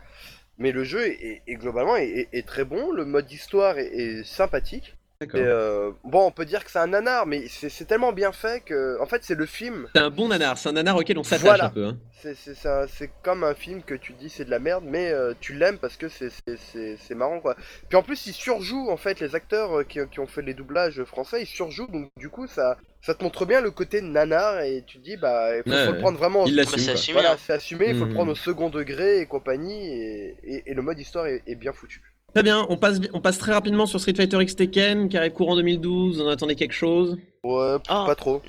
[0.57, 2.91] Mais le jeu est, est- est globalement est, est- est très bon.
[2.93, 5.41] Le mode histoire est, est sympathique D'accord.
[5.41, 8.33] et euh, bon on peut dire que c'est un nanar mais c'est c'est tellement bien
[8.33, 11.19] fait que en fait c'est le film C'est un bon nanar, c'est un nanar auquel
[11.19, 11.67] on s'attache Voilà.
[11.67, 11.87] un peu.
[11.87, 11.99] hein.
[12.23, 15.11] c'est c'est ça- c'est comme un film que tu dis c'est de la merde mais
[15.13, 17.55] euh, tu l'aimes parce que c'est- c'est c'est- c'est marrant quoi
[17.89, 20.55] puis en plus ils surjouent en fait les acteurs euh, qui, qui ont fait les
[20.55, 24.61] doublages français ils surjouent donc du coup ça ça te montre bien le côté nanar
[24.63, 26.79] et tu te dis bah il faut, Ouais, faut le prendre vraiment au- Il l'assume.
[26.79, 26.95] c'est quoi.
[26.95, 27.13] assumé.
[27.15, 27.37] voilà hein.
[27.39, 28.09] c'est assumé il faut Mhm.
[28.09, 31.55] le prendre au second degré et compagnie et, et- et le mode histoire est, est
[31.57, 32.01] bien foutu
[32.35, 35.33] Très bien, on passe, on passe très rapidement sur Street Fighter X Tekken qui arrive
[35.33, 36.21] courant 2012.
[36.21, 37.17] On attendait quelque chose.
[37.45, 38.05] ouais Ah.
[38.07, 38.43] pas trop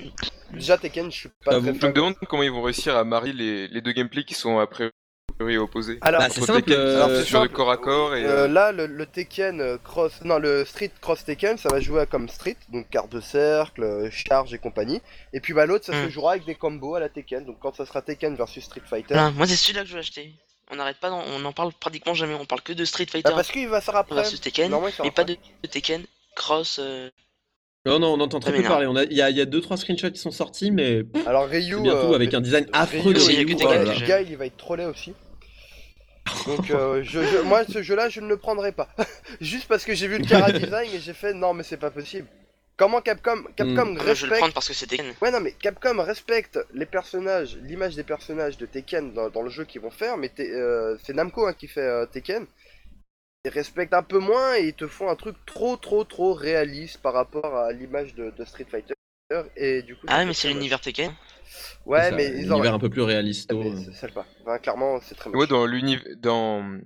[0.52, 2.96] déjà Tekken je suis pas Ah, très vous- Je me demande comment ils vont réussir
[2.96, 5.98] à marier les, les deux gameplays qui sont a priori opposés.
[6.00, 8.72] alors Bah, c'est simple, euh, Alors, sur le corps à corps et Euh, euh, là,
[8.72, 12.56] le, le Tekken euh, Cross, non, le Street Cross Tekken, ça va jouer comme Street,
[12.72, 15.00] donc carte de cercle, euh, charge et compagnie.
[15.32, 16.10] Et puis bah l'autre, ça se Hmm.
[16.10, 17.44] jouera avec des combos à la Tekken.
[17.44, 20.00] Donc quand ça sera Tekken versus Street Fighter, Voilà, moi, c'est celui-là que je veux
[20.00, 20.32] acheter.
[20.70, 22.34] On n'arrête pas, on en parle pratiquement jamais.
[22.34, 24.16] On parle que de Street Fighter bah, parce qu'il va sortir après.
[24.16, 24.74] versus Tekken,
[25.04, 26.02] mais pas de, de Tekken
[26.34, 26.80] Cross.
[26.82, 27.08] euh,
[27.84, 28.68] Non, non, on entend très peu non.
[28.68, 28.86] parler.
[28.86, 31.46] On a- Il y a, y a deux, trois screenshots qui sont sortis, mais Alors
[31.46, 33.76] Ryu, euh, avec un design affreux de Ryu, a Ryu.
[33.78, 33.94] là là.
[33.94, 34.24] j'aime.
[34.24, 35.12] Guy, il va être trollé aussi.
[36.46, 38.88] Donc euh, je, je- moi, ce jeu-là, je ne le prendrai pas.
[39.40, 41.92] Juste parce que j'ai vu le Cara Design et j'ai fait non, mais c'est pas
[41.92, 42.26] possible.
[42.78, 45.14] Comment Capcom, Capcom moi, je vais le respecte prendre parce que c'est Tekken.
[45.22, 49.48] Ouais non mais Capcom respecte les personnages, l'image des personnages de Tekken dans, dans le
[49.50, 52.46] jeu qu'ils vont faire, mais euh, c'est Namco hein, qui fait euh, Tekken.
[53.46, 56.98] Ils respectent un peu moins et ils te font un truc trop trop trop réaliste
[57.00, 58.94] par rapport à l'image de, de Street Fighter.
[59.56, 60.06] Et du coup.
[60.08, 61.12] Ah, mais c'est l'univers Tekken.
[61.86, 62.56] Ouais Ça, mais un ils ont.
[62.56, 63.50] univers un peu plus réaliste.
[63.54, 64.26] mais c'est- c'est pas.
[64.42, 65.40] Enfin, clairement c'est très moche.
[65.40, 66.78] ouais, dans l'univers, dans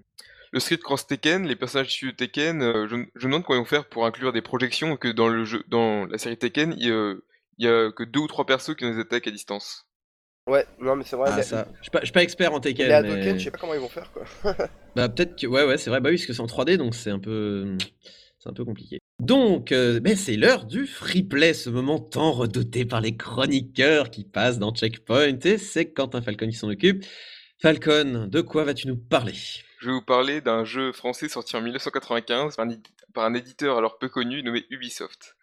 [0.53, 3.59] le Street Cross Tekken, les personnages issus de Tekken, euh, je, je me demande comment
[3.59, 6.75] ils vont faire pour inclure des projections que dans le jeu, dans la série Tekken,
[6.77, 7.15] il y a,
[7.59, 9.87] il y a que deux ou trois persos qui nous attaquent à distance.
[10.47, 11.31] Ouais non mais c'est vrai.
[11.33, 11.69] Ah, ça.
[11.79, 12.87] Je suis pas, je suis pas expert en Tekken.
[12.89, 14.25] les mais- Hadoken, je sais pas comment ils vont faire quoi.
[14.97, 16.97] Bah peut-être que ouais ouais c'est vrai bah oui parce que c'est en 3D donc
[16.97, 17.77] c'est un peu
[18.41, 18.99] c'est un peu compliqué.
[19.21, 24.11] Donc euh, ben, c'est l'heure du free play ce moment tant redouté par les chroniqueurs
[24.11, 27.05] qui passent dans Checkpoint et c'est Quentin Falcon qui s'en occupe.
[27.61, 29.35] Falcon, de quoi vas-tu nous parler?
[29.81, 32.57] Je vais vous parler d'un jeu français sorti en 1995
[33.15, 35.37] par un, éditeur alors peu connu nommé Ubisoft.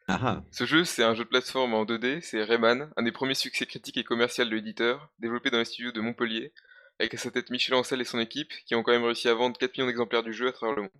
[0.52, 3.66] Ce jeu, c'est un jeu de plateforme en 2D, c'est Rayman, un des premiers succès
[3.66, 6.54] critiques et commerciaux de l'éditeur, développé dans les studios de Montpellier,
[7.00, 9.34] avec à sa tête Michel Ancel et son équipe, qui ont quand même réussi à
[9.34, 10.92] vendre 4 millions d'exemplaires du jeu à travers le monde.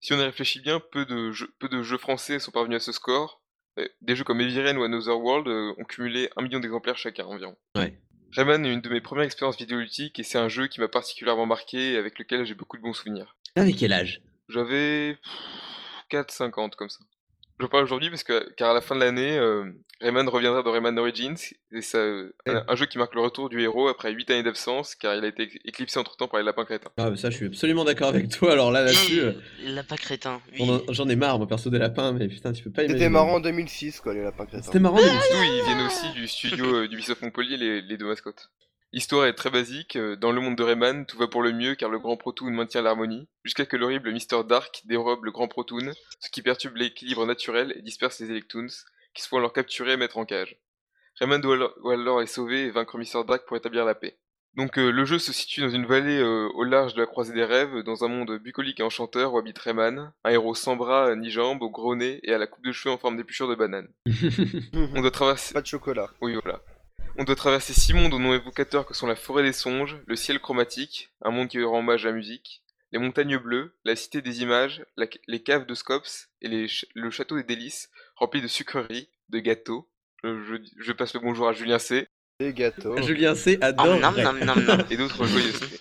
[0.00, 2.84] Si on y réfléchit bien, peu de jeux, peu de jeux français sont parvenus à
[2.84, 3.40] ce score.
[3.78, 7.24] Euh, Des jeux comme Rain ou Another World euh, ont cumulé 1 million d'exemplaires chacun
[7.24, 7.56] environ.
[7.74, 7.98] Ouais.
[8.32, 11.44] Rayman est une de mes premières expériences vidéoludiques et c'est un jeu qui m'a particulièrement
[11.44, 13.36] marqué et avec lequel j'ai beaucoup de bons souvenirs.
[13.56, 14.22] Avec quel âge?
[14.48, 15.18] J'avais
[16.10, 17.00] 4-50 comme ça.
[17.62, 19.64] Je parle aujourd'hui parce que car à la fin de l'année, euh,
[20.00, 21.36] Rayman reviendra dans Rayman Origins
[21.70, 24.96] et ça, un, un jeu qui marque le retour du héros après 8 années d'absence
[24.96, 26.90] car il a été éclipsé entre temps par les lapins crétins.
[26.96, 29.84] Ah bah, ça je suis absolument d'accord avec toi alors là là-dessus euh, Il l'a
[29.84, 30.40] pas crétin.
[30.58, 30.68] Oui.
[30.68, 32.98] en- j'en ai marre moi perso des lapins mais putain tu peux pas imaginer.
[32.98, 34.64] C'était marrant en 2006 quoi les lapins crétins.
[34.64, 38.06] C'était marrant mais- Surtout, ils viennent aussi du studio euh, d'Ubisoft Montpellier, les, les deux
[38.06, 38.50] mascottes.
[38.94, 41.74] L'histoire est très basique, euh, dans le monde de Rayman, tout va pour le mieux
[41.74, 44.44] car le Grand Protoon maintient l'harmonie, jusqu'à que l'horrible Mr.
[44.46, 48.68] Dark dérobe le Grand Protoon, ce qui perturbe l'équilibre naturel et disperse les Electoons,
[49.14, 50.58] qui se font alors capturer et mettre en cage.
[51.18, 53.24] Rayman doit alors, les sauver et vaincre Mr.
[53.26, 54.18] Dark pour établir la paix.
[54.56, 57.32] Donc euh, le jeu se situe dans une vallée euh, au large de la croisée
[57.32, 61.16] des rêves, dans un monde bucolique et enchanteur où habite Rayman, un héros sans bras
[61.16, 63.54] ni jambes, au gros nez et à la coupe de cheveux en forme d'épluchure de
[63.54, 63.88] banane.
[64.94, 65.54] On doit traverser...
[65.54, 66.10] Pas de chocolat.
[66.20, 66.60] Oui, voilà.
[67.18, 70.16] On doit traverser six mondes aux noms évocateurs que sont la forêt des songes, le
[70.16, 74.22] ciel chromatique, un monde qui rend hommage à la musique, les montagnes bleues, la cité
[74.22, 78.48] des images, la- les caves de Scops et les le château des délices, rempli de
[78.48, 79.88] sucreries, de gâteaux.
[80.24, 82.06] Je, je- je passe le bonjour à Julien C.
[82.40, 83.00] Des gâteaux.
[83.02, 84.00] Julien C Oh, adore.
[84.00, 84.84] nam, nam, nam, nam.
[84.90, 85.78] et d'autres joyeusetés.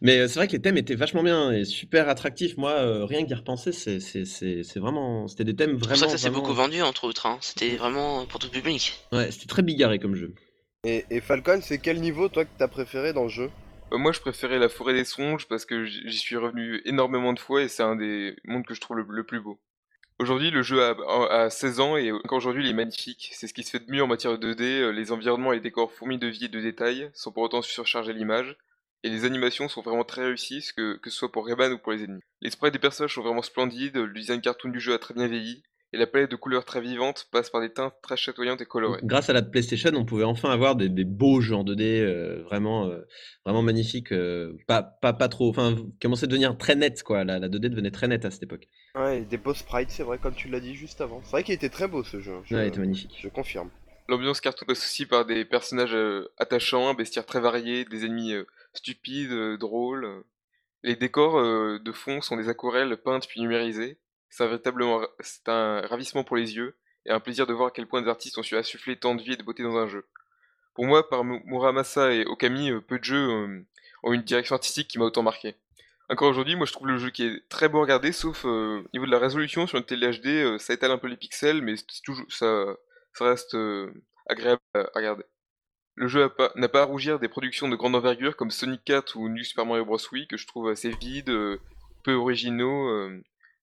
[0.00, 2.56] Mais euh, c'est vrai que les thèmes étaient vachement bien et super attractifs.
[2.56, 5.28] Moi, euh, rien qu'y repenser, c'est c'est- c'est- c'est vraiment.
[5.28, 6.00] C'était des thèmes C'est pour vraiment.
[6.00, 7.26] ça que ça s'est vraiment- beaucoup vendu, entre autres.
[7.26, 7.38] hein.
[7.42, 8.94] C'était vraiment pour tout public.
[9.12, 10.34] Ouais, c'était très bigarré comme jeu.
[10.84, 13.52] Et, Falcon, c'est quel niveau toi que t'as préféré dans le jeu
[13.92, 17.38] Euh, moi, je préférais la forêt des songes parce que j'y suis revenu énormément de
[17.38, 19.60] fois et c'est un des mondes que je trouve le, plus beau.
[20.18, 20.96] Aujourd'hui, le jeu a,
[21.44, 23.30] a 16 ans et encore aujourd'hui, il est magnifique.
[23.32, 24.62] C'est ce qui se fait de mieux en matière de 2D.
[24.62, 27.62] euh, Les environnements et les décors fourmis de vie et de détails, sans pour autant
[27.62, 28.56] surcharger l'image.
[29.04, 32.02] et les animations sont vraiment très réussies, que, ce soit pour Rayman ou pour les
[32.02, 32.22] ennemis.
[32.40, 35.28] Les sprites des personnages sont vraiment splendides, le design cartoon du jeu a très bien
[35.28, 38.64] vieilli, et la palette de couleurs très vivante passe par des teintes très chatoyantes et
[38.66, 39.00] colorées.
[39.02, 42.42] Grâce à la PlayStation, on pouvait enfin avoir des, des beaux jeux en 2D euh,
[42.44, 43.00] vraiment, euh,
[43.44, 47.24] vraiment magnifiques, euh, pas, pas, pas trop, enfin, commençait à devenir très net, quoi.
[47.24, 48.68] La, la 2D devenait très nette à cette époque.
[48.94, 51.20] Ouais, et des beaux sprites, c'est vrai, comme tu l'as dit juste avant.
[51.24, 52.34] C'est vrai qu'il était très beau ce jeu.
[52.44, 53.18] Je, Ouais, il était magnifique.
[53.20, 53.70] je confirme.
[54.08, 58.32] L'ambiance cartoon passe aussi par des personnages euh, attachants, un bestiaire très varié, des ennemis
[58.32, 60.24] euh, stupides, euh, drôles.
[60.82, 63.98] Les décors euh, de fond sont des aquarelles peintes puis numérisées.
[64.32, 68.08] C'est un ravissement pour les yeux et un plaisir de voir à quel point des
[68.08, 70.06] artistes ont su insuffler tant de vie et de beauté dans un jeu.
[70.74, 73.66] Pour moi, par Mu- Muramasa et Okami, euh, peu de jeux euh,
[74.02, 75.54] ont une direction artistique qui m'a autant marqué.
[76.08, 78.80] Encore aujourd'hui, moi je trouve le jeu qui est très beau à regarder, sauf euh,
[78.80, 81.62] au niveau de la résolution sur une télé HD, ça étale un peu les pixels,
[81.62, 82.66] mais toujours ça,
[83.20, 83.56] reste
[84.28, 85.24] agréable à regarder.
[85.94, 89.28] Le jeu n'a pas à rougir des productions de grande envergure comme Sonic 4 ou
[89.28, 89.98] New Super Mario Bros.
[90.12, 91.32] Wii que je trouve assez vides,
[92.04, 93.10] peu originaux,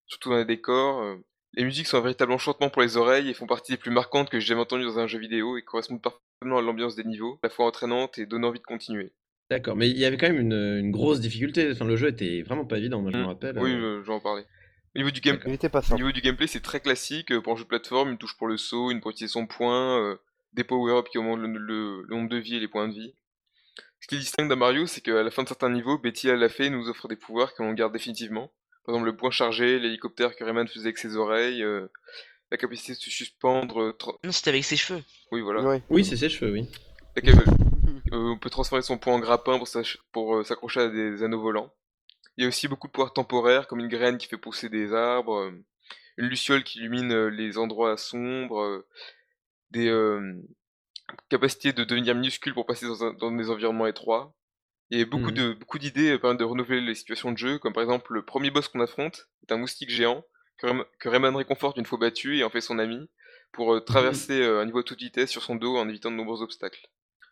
[0.09, 1.01] surtout dans les décors.
[1.01, 1.15] euh.
[1.53, 4.29] Les musiques sont un véritable enchantement pour les oreilles et font partie des plus marquantes
[4.29, 7.39] que j'ai jamais entendues dans un jeu vidéo et correspondent parfaitement à l'ambiance des niveaux,
[7.41, 9.13] à la fois entraînante et donnant envie de continuer.
[9.49, 11.71] D'accord, mais il y avait quand même une, une grosse difficulté.
[11.71, 13.27] Enfin, le jeu était vraiment pas évident, moi je me Mm.
[13.27, 13.57] rappelle.
[13.59, 14.45] Oui, euh, j'en parlais.
[14.95, 15.95] Au niveau du game, Il était pas Au simple.
[15.95, 17.31] niveau du gameplay, c'est très classique.
[17.31, 19.47] euh, Pour un jeu de plateforme, une touche pour le saut, une pour utiliser son
[19.47, 20.17] point, euh,
[20.53, 23.13] des power-ups qui augmentent le, le- le nombre de vie et les points de vie.
[24.01, 26.47] Ce qui distingue d'un Mario, c'est qu'à la fin de certains niveaux, Betty à la
[26.49, 28.51] fée nous offre des pouvoirs que l'on garde définitivement.
[28.89, 31.87] Par exemple, le point chargé, l'hélicoptère que Rayman faisait avec ses oreilles, euh,
[32.49, 33.81] la capacité de se suspendre.
[33.83, 35.03] euh, tra- Non, c'était avec ses cheveux.
[35.31, 35.61] Oui, voilà.
[35.61, 35.83] Ouais.
[35.91, 36.67] Oui, c'est ses cheveux, oui.
[37.15, 37.35] La cap-
[38.11, 41.21] euh, on peut transformer son point en grappin pour s'ach- pour, euh, s'accrocher à des
[41.21, 41.71] anneaux volants.
[42.37, 44.91] Il y a aussi beaucoup de pouvoirs temporaires, comme une graine qui fait pousser des
[44.91, 45.51] arbres, euh,
[46.17, 48.87] une luciole qui illumine euh, les endroits sombres, euh,
[49.69, 50.33] des euh,
[51.29, 54.33] capacités de devenir minuscule pour passer dans, un- dans des environnements étroits.
[54.89, 57.59] Il y a beaucoup de beaucoup d'idées euh, permettent de renouveler les situations de jeu,
[57.59, 60.25] comme par exemple le premier boss qu'on affronte est un moustique géant
[60.57, 63.09] que, Rayman réconforte une fois battu et en fait son ami
[63.51, 66.15] pour euh, traverser euh, un niveau à toute vitesse sur son dos en évitant de
[66.15, 66.89] nombreux obstacles.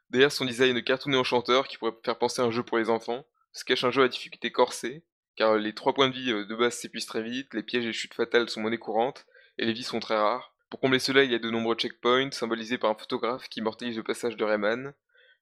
[0.09, 3.25] Derrière son design cartoon enchanteur qui pourrait faire penser à un jeu pour les enfants,
[3.51, 5.03] se cache un jeu à difficulté corsée,
[5.35, 7.83] car euh, les trois points de vie euh, de base s'épuisent très vite, les pièges
[7.83, 9.25] et les chutes fatales sont monnaie courante,
[9.57, 10.53] et les vies sont très rares.
[10.69, 13.97] Pour combler cela, il y a de nombreux checkpoints symbolisés par un photographe qui immortalise
[13.97, 14.93] le passage de Rayman,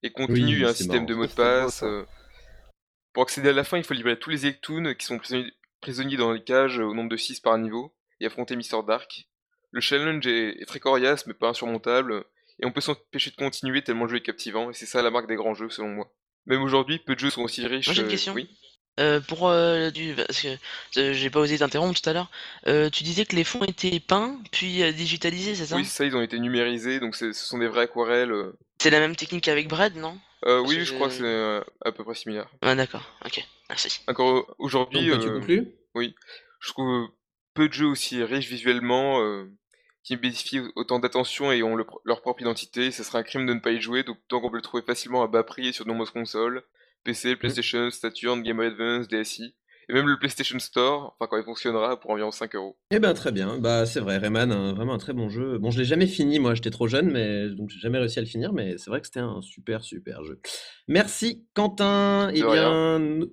[0.06, 1.84] et continue Oui, un système marrant, de mots de passe.
[1.84, 2.06] euh.
[3.14, 6.18] Pour accéder à la fin, il faut libérer tous les Electoons qui sont prisonniers, prisonniers
[6.18, 8.84] dans les cages euh, au nombre de 6 par niveau, et affronter Mr.
[8.88, 9.28] Dark.
[9.72, 12.24] Le challenge est, est très coriace, mais pas insurmontable,
[12.62, 15.12] et on peut s'empêcher de continuer tellement le jeu est captivant, et c'est ça la
[15.12, 16.12] marque des grands jeux selon moi.
[16.46, 17.88] Même aujourd'hui, peu de jeux sont aussi riches.
[17.88, 18.34] Moi, j'ai une euh, question.
[18.34, 18.50] Oui.
[18.98, 20.48] Euh, pour euh, du parce que
[20.98, 22.32] euh, j'ai pas osé t'interrompre tout à l'heure.
[22.68, 25.76] Euh, tu disais que les fonds étaient peints puis euh, digitalisés, c'est ça?
[25.76, 28.34] Oui, ça, ils ont été numérisés, donc ce sont des vraies aquarelles.
[28.86, 31.92] C'est la même technique qu'avec Brad, non Euh, oui, je crois que c'est euh, à
[31.92, 32.48] peu près similaire.
[32.62, 34.00] Ah d'accord, ok, merci.
[34.06, 36.14] Encore Donc, aujourd'hui, tu euh, conclus oui,
[36.60, 37.10] je trouve
[37.56, 39.52] peu de jeux aussi riches visuellement, euh,
[40.04, 42.92] qui bénéficient autant d'attention et ont le leur propre identité.
[42.92, 44.84] Ce serait un crime de ne pas y jouer, donc tant qu'on peut le trouver
[44.84, 46.62] facilement à bas prix et sur de nombreuses consoles,
[47.06, 49.56] PC, PlayStation, Saturn, Game Boy Advance, DSi,
[49.90, 52.78] et même le PlayStation Store, enfin quand il fonctionnera, pour environ 5 euros.
[52.92, 55.58] Eh ben très bien, bah c'est vrai, Rayman, un- vraiment un très bon jeu.
[55.58, 58.22] Bon, je l'ai jamais fini, moi j'étais trop jeune, mais donc j'ai jamais réussi à
[58.22, 60.40] le finir, mais c'est vrai que c'était un super super jeu.
[60.88, 62.30] Merci Quentin.
[62.34, 63.28] Eh bien, nous,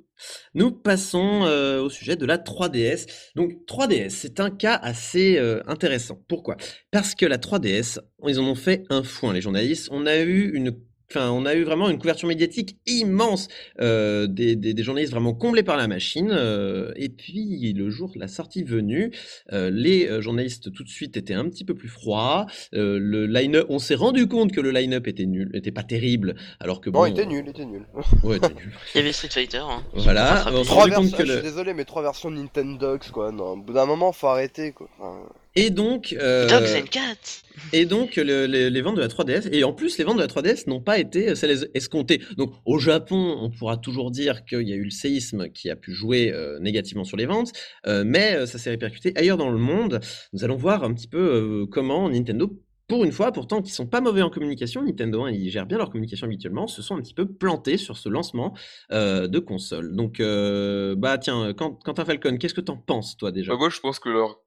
[0.55, 3.07] nous passons euh, au sujet de la 3DS.
[3.35, 6.19] Donc 3DS, c'est un cas assez euh, intéressant.
[6.29, 6.57] Pourquoi?
[6.91, 9.89] Parce que la 3DS, ils en ont fait un foin, les journalistes.
[9.91, 10.73] On a eu une
[11.15, 13.49] Enfin, on a eu vraiment une couverture médiatique immense,
[13.81, 16.31] euh, des, des- des journalistes vraiment comblés par la machine.
[16.33, 19.13] euh, et puis, le jour de la sortie venue,
[19.53, 22.47] euh, les journalistes tout de suite étaient un petit peu plus froids.
[22.75, 26.35] euh, le line-up, on s'est rendu compte que le line-up était nul, était pas terrible,
[26.61, 27.01] alors que bon.
[27.01, 27.83] Bon, il était nul, il était nul.
[28.23, 28.73] Ouais, il était nul.
[28.95, 29.59] Il y avait Street Fighter.
[29.59, 33.33] Hein, Voilà, on Trois rendu compte je suis désolé, mais trois versions de Nintendox, quoi.
[33.33, 34.89] Non, au bout d'un moment, faut arrêter, quoi.
[34.99, 35.21] Enfin,
[35.55, 37.43] Et donc, euh, Dogs and Cats.
[37.75, 40.23] et donc le- le- les ventes de la 3DS, et en plus les ventes de
[40.23, 42.23] la 3DS n'ont pas été celles escomptées.
[42.39, 45.77] Donc au Japon, on pourra toujours dire qu'il y a eu le séisme qui a
[45.77, 47.53] pu jouer euh, négativement sur les ventes,
[47.87, 50.01] euh, mais euh, ça s'est répercuté ailleurs dans le monde.
[50.33, 53.87] Nous allons voir un petit peu euh, comment Nintendo, pour une fois, pourtant qui sont
[53.87, 57.01] pas mauvais en communication, Nintendo, hein, ils gèrent bien leur communication habituellement, se sont un
[57.03, 58.55] petit peu plantés sur ce lancement
[58.91, 59.95] euh, de console.
[59.95, 63.53] Donc, euh, bah tiens, Quent- Quentin Falcon, qu'est-ce que t'en penses toi déjà?
[63.53, 64.41] Bah, moi, je pense que leur,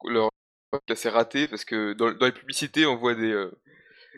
[0.89, 3.51] assez raté parce que dans, dans les publicités, on voit des, euh,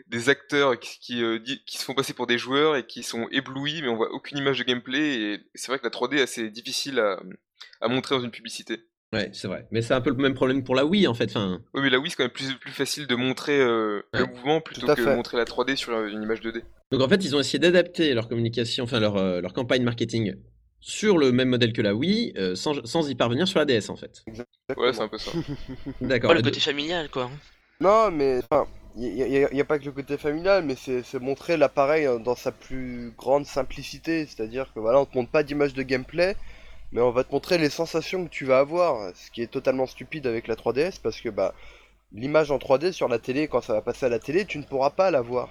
[0.08, 3.28] des acteurs qui, qui, euh, qui se font passer pour des joueurs et qui sont
[3.30, 5.20] éblouis, mais on voit aucune image de gameplay.
[5.20, 7.20] Et c'est vrai que la 3D est assez difficile à,
[7.80, 8.84] à montrer dans une publicité.
[9.12, 9.66] Ouais, c'est vrai.
[9.70, 11.30] Mais c'est un peu le même problème pour la Wii en fait.
[11.30, 14.26] Enfin, Oui, mais la Wii, c'est quand même plus, plus facile de montrer euh, le
[14.26, 16.62] mouvement plutôt que de montrer la 3D sur une image 2D.
[16.92, 20.34] Donc en fait, ils ont essayé d'adapter leur communication, enfin leur, leur campagne marketing
[20.80, 23.90] sur le même modèle que la Wii, euh, sans, sans y parvenir sur la DS
[23.90, 24.24] en fait.
[24.76, 25.32] Ouais, c'est un peu ça.
[26.00, 26.30] D'accord.
[26.30, 27.30] Oh, le côté familial, quoi.
[27.80, 32.06] Non, mais enfin, il n'y a, pas que le côté familial, mais c'est montrer l'appareil
[32.06, 34.26] euh, dans sa plus grande simplicité.
[34.26, 36.36] C'est-à-dire que voilà, on te montre pas d'image de gameplay,
[36.92, 39.14] mais on va te montrer les sensations que tu vas avoir.
[39.14, 41.54] Ce qui est totalement stupide avec la 3DS parce que bah
[42.12, 44.64] l'image en 3D sur la télé, quand ça va passer à la télé, tu ne
[44.64, 45.48] pourras pas la voir.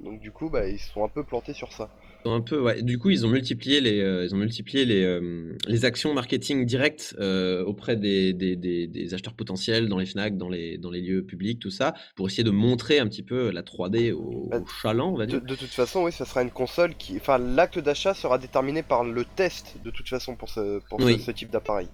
[0.00, 1.88] Donc du coup, bah, ils se sont un peu plantés sur ça.
[2.24, 2.82] Un peu, ouais.
[2.82, 6.66] Du coup, ils ont multiplié les, euh, ils ont multiplié les, euh, les actions marketing
[6.66, 10.90] directes euh, auprès des, des, des, des acheteurs potentiels dans les Fnac, dans les, dans
[10.90, 14.48] les lieux publics, tout ça, pour essayer de montrer un petit peu la 3D au,
[14.50, 15.40] Bah, au chaland, on va dire.
[15.40, 19.04] de toute façon, oui, ça sera une console qui, enfin, l'acte d'achat sera déterminé par
[19.04, 21.88] le test de toute façon pour ce, pour ce type d'appareil.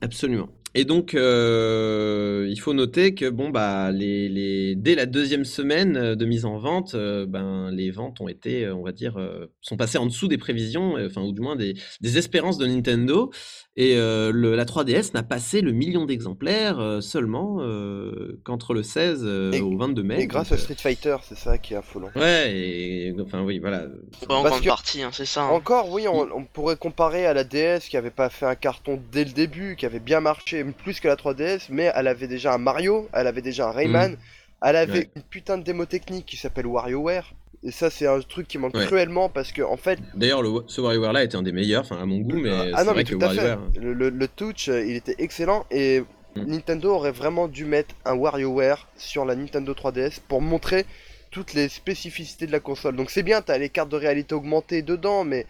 [0.00, 0.48] Absolument.
[0.74, 6.14] Et donc, euh, il faut noter que bon bah les, dès la deuxième semaine euh,
[6.16, 9.18] de mise en vente, euh, ben les ventes ont été, on va dire,
[9.62, 11.74] sont passées en dessous des prévisions, enfin ou du moins des
[12.18, 13.30] espérances de Nintendo.
[13.78, 18.82] Et euh, le- la 3DS n'a passé le million d'exemplaires euh, seulement euh, qu'entre le
[18.82, 20.20] 16 euh, Et- au 22 mai.
[20.22, 22.08] Et grâce donc, à Street Fighter, c'est ça qui est affolant.
[22.16, 23.82] ouais, et enfin oui, voilà.
[24.30, 25.42] En Parce grande que- partie, hein, c'est ça.
[25.42, 25.48] hein.
[25.50, 28.98] Encore, oui, on, on pourrait comparer à la DS qui avait pas fait un carton
[29.12, 32.54] dès le début, qui avait bien marché, plus que la 3DS, mais elle avait déjà
[32.54, 34.16] un Mario, elle avait déjà un Rayman,
[34.62, 35.10] elle avait Ouais.
[35.16, 37.34] une putain de démo technique qui s'appelle WarioWare.
[37.66, 38.86] Et ça, c'est un truc qui manque Ouais.
[38.86, 41.98] cruellement parce que, en fait, D'ailleurs, le, ce WarioWare là était un des meilleurs, enfin
[42.00, 43.36] à mon goût, mais ah c'est non, vrai mais que tout à fait.
[43.38, 43.58] WarioWare.
[43.58, 43.72] hein.
[43.80, 46.02] Le, le- le touch, euh, il était excellent et
[46.36, 46.44] Mm.
[46.50, 50.84] Nintendo aurait vraiment dû mettre un WarioWare sur la Nintendo 3DS pour montrer
[51.30, 52.94] toutes les spécificités de la console.
[52.94, 55.46] Donc c'est bien, t'as les cartes de réalité augmentée dedans, mais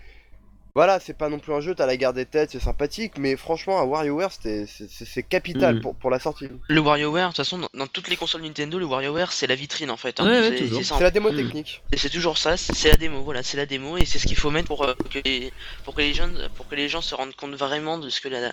[0.77, 3.35] voilà, c'est pas non plus un jeu, t'as la garde des têtes, c'est sympathique, mais
[3.37, 5.81] franchement, un WarioWare, c'était- c'est c'est- c'est capital Mm.
[5.81, 6.49] pour, pour la sortie.
[6.69, 9.55] Le WarioWare, de toute façon, dans, dans toutes les consoles Nintendo, le WarioWare, c'est la
[9.55, 10.21] vitrine en fait.
[10.21, 10.27] hein.
[10.27, 11.37] Ouais, ouais, C'est- la démo Mm.
[11.37, 11.83] technique.
[11.93, 14.37] Et c'est toujours ça, c'est la démo, voilà, c'est la démo et c'est ce qu'il
[14.37, 15.51] faut mettre pour euh, que les
[15.85, 18.29] pour que les jeunes pour que les gens se rendent compte vraiment de ce que
[18.29, 18.53] la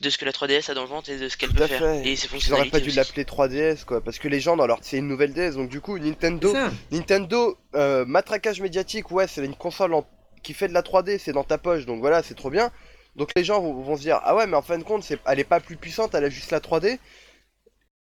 [0.00, 1.80] de ce que la 3DS a dans le ventre et de ce qu'elle peut faire
[1.80, 2.08] fait.
[2.08, 2.80] et ses Ils auraient pas fonctionnalités.
[2.80, 4.78] dû l'appeler 3DS, quoi, parce que les gens, dans leur...
[4.82, 6.54] c'est une nouvelle DS, donc du coup, Nintendo.
[6.92, 10.06] Nintendo, euh, matraquage médiatique, ouais, c'est une console en-
[10.46, 12.70] qui fait de la 3D, c'est dans ta poche, donc voilà, c'est trop bien.
[13.16, 15.18] Donc les gens vont, vont se dire, ah ouais, mais en fin de compte, c'est...
[15.26, 16.98] elle est pas plus puissante, elle a juste la 3D.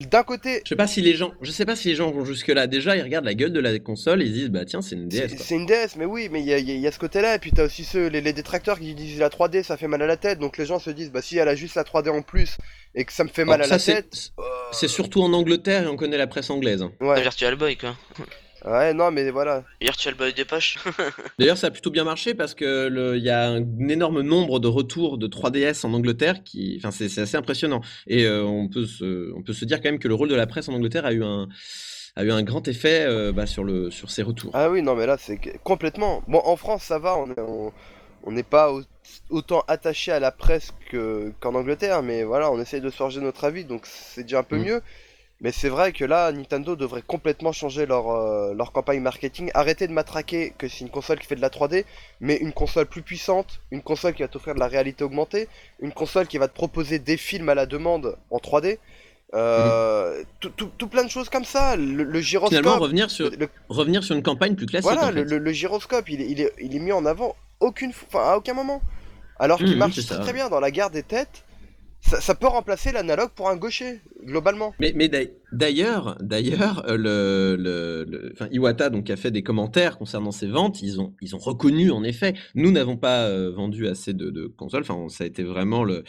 [0.00, 2.24] D'un côté, Je sais pas si les gens, je sais pas si les gens vont
[2.24, 2.66] jusque là.
[2.66, 5.08] Déjà, ils regardent la gueule de la console et ils disent bah tiens, c'est une
[5.08, 5.28] DS.
[5.38, 7.52] c'est une DS, mais oui, mais il y a, y y ce côté-là, et puis
[7.52, 10.16] t'as aussi ceux, les, les détracteurs qui disent la 3D, ça fait mal à la
[10.16, 12.56] tête, donc les gens se disent, bah si elle a juste la 3D en plus,
[12.96, 14.32] et que ça me fait mal Alors, à ça, la tête...
[14.72, 16.82] C'est surtout en Angleterre et on connaît la presse anglaise.
[16.82, 16.92] hein.
[17.00, 17.96] Ouais, Virtual Boy quoi.
[18.64, 19.64] Ouais, non, mais voilà.
[19.80, 20.78] Virtual Boy des poches.
[21.38, 24.60] D'ailleurs, ça a plutôt bien marché parce que le- il y a un énorme nombre
[24.60, 27.80] de retours de 3DS en Angleterre qui, enfin, c'est c'est assez impressionnant.
[28.06, 30.34] Et euh, on peut se, on peut se dire quand même que le rôle de
[30.34, 31.48] la presse en Angleterre a eu un,
[32.16, 34.50] a eu un grand effet euh, bah, sur le, sur ces retours.
[34.54, 36.22] Ah oui, non, mais là, c'est complètement.
[36.28, 37.72] Bon, en France, ça va, on est- on
[38.26, 38.80] on n'est pas au-
[39.28, 43.20] autant attaché à la presse que- qu'en Angleterre, mais voilà, on essaye de se forger
[43.20, 44.62] notre avis, donc c'est déjà un peu Mm.
[44.64, 44.82] mieux.
[45.40, 49.86] Mais c'est vrai que là, Nintendo devrait complètement changer leur, euh, leur campagne marketing, arrêter
[49.86, 51.84] de matraquer que c'est une console qui fait de la 3D,
[52.20, 55.48] mais une console plus puissante, une console qui va t'offrir de la réalité augmentée,
[55.80, 58.78] une console qui va te proposer des films à la demande en 3D.
[59.34, 63.28] Euh, tout, tout- tout plein de choses comme ça, le, le gyroscope, Finalement, revenir sur,
[63.30, 64.92] le- revenir sur une campagne plus classique.
[64.92, 65.30] voilà, en le, fait.
[65.30, 68.54] le- le gyroscope, il est, il, est, il est mis en avant aucune, à aucun
[68.54, 68.80] moment.
[69.40, 71.42] Alors qu'il Mhm, marche très bien dans la guerre des têtes.
[72.06, 74.74] Ça, peut remplacer l'analogue pour un gaucher, globalement.
[74.78, 75.08] Mais, mais
[75.54, 80.82] d'ailleurs, d'ailleurs, euh, le, Iwata donc a fait des commentaires concernant ces ventes.
[80.82, 82.34] Ils ont, ils ont reconnu en effet.
[82.54, 84.82] Nous n'avons pas euh, vendu assez de, consoles.
[84.82, 86.04] Enfin, ça a été vraiment le,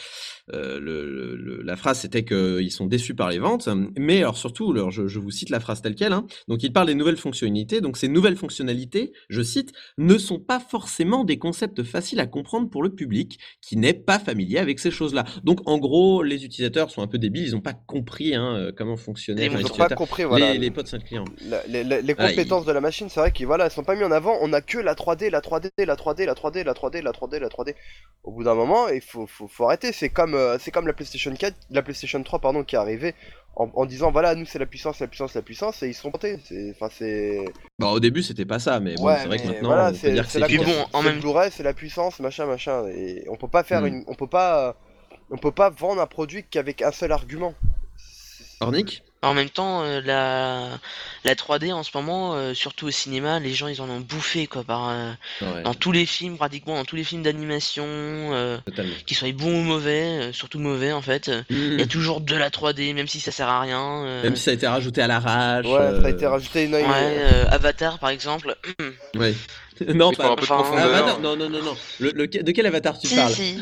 [0.54, 3.70] euh, la phrase, c'était qu'ils sont déçus par les ventes.
[3.98, 6.14] Mais alors surtout, alors, je, vous cite la phrase telle quelle.
[6.14, 6.26] hein.
[6.48, 7.82] Donc, il parle des nouvelles fonctionnalités.
[7.82, 12.70] Donc, ces nouvelles fonctionnalités, je cite, ne sont pas forcément des concepts faciles à comprendre
[12.70, 15.26] pour le public qui n'est pas familier avec ces choses-là.
[15.44, 17.48] Donc, en gros, les utilisateurs sont un peu débiles.
[17.48, 19.35] Ils n'ont pas compris hein, comment fonctionnait.
[19.38, 20.54] Ils n'ont pas compris, voilà.
[20.54, 21.26] les, les potes 5 clients.
[21.48, 23.84] La- les, les- les Ah, compétences de la machine, c'est vrai qu'ils voilà, elles sont
[23.84, 24.38] pas mis en avant.
[24.42, 27.40] On a que la 3D, la 3D, la 3D, la 3D, la 3D, la 3D,
[27.40, 27.76] la 3D.
[28.24, 29.92] Au bout d'un moment, il faut, faut, faut arrêter.
[29.92, 33.14] C'est comme, euh, c'est comme la PlayStation 4, la PlayStation 3, pardon, qui est arrivée
[33.58, 36.02] en, en disant voilà, nous c'est la puissance, la puissance, la puissance, et ils se
[36.02, 36.40] sont plantés.
[36.46, 37.46] C'est, enfin, c'est.
[37.80, 39.92] Bon, au début, c'était pas ça, mais bon, Ouais, c'est vrai que maintenant, voilà, on
[39.92, 40.64] peut c'est- dire que c'est c'est bon,
[40.94, 42.86] en c'est même- le Blu-ray, c'est la puissance, machin, machin.
[42.90, 43.88] Et on peut pas faire Hmm.
[43.88, 44.76] une, on peut pas,
[45.32, 47.54] on peut pas vendre un produit qu'avec un seul argument.
[48.62, 50.70] Ornick En même temps, euh, la,
[51.24, 54.46] la 3D en ce moment, euh, surtout au cinéma, les gens ils en ont bouffé
[54.48, 55.12] quoi, par, euh,
[55.42, 58.94] Ouais, dans tous les films, pratiquement dans tous les films d'animation, euh, totalement.
[59.06, 61.32] qu'ils soient bons ou mauvais, euh, surtout mauvais en fait.
[61.50, 64.04] Il y a toujours de la 3D, même si ça sert à rien.
[64.06, 65.66] euh, Même si ça a été rajouté à l'arrache.
[65.66, 68.56] Ouais, ça a été rajouté une Ouais, euh, Avatar par exemple.
[69.18, 69.34] ouais.
[69.94, 70.32] non, faut pas.
[70.32, 70.86] un peu de enfin, profondeur.
[70.86, 71.78] Avatar, non, non, non, non.
[72.00, 73.34] Le, le- de quel Avatar tu si, parles?
[73.34, 73.62] si.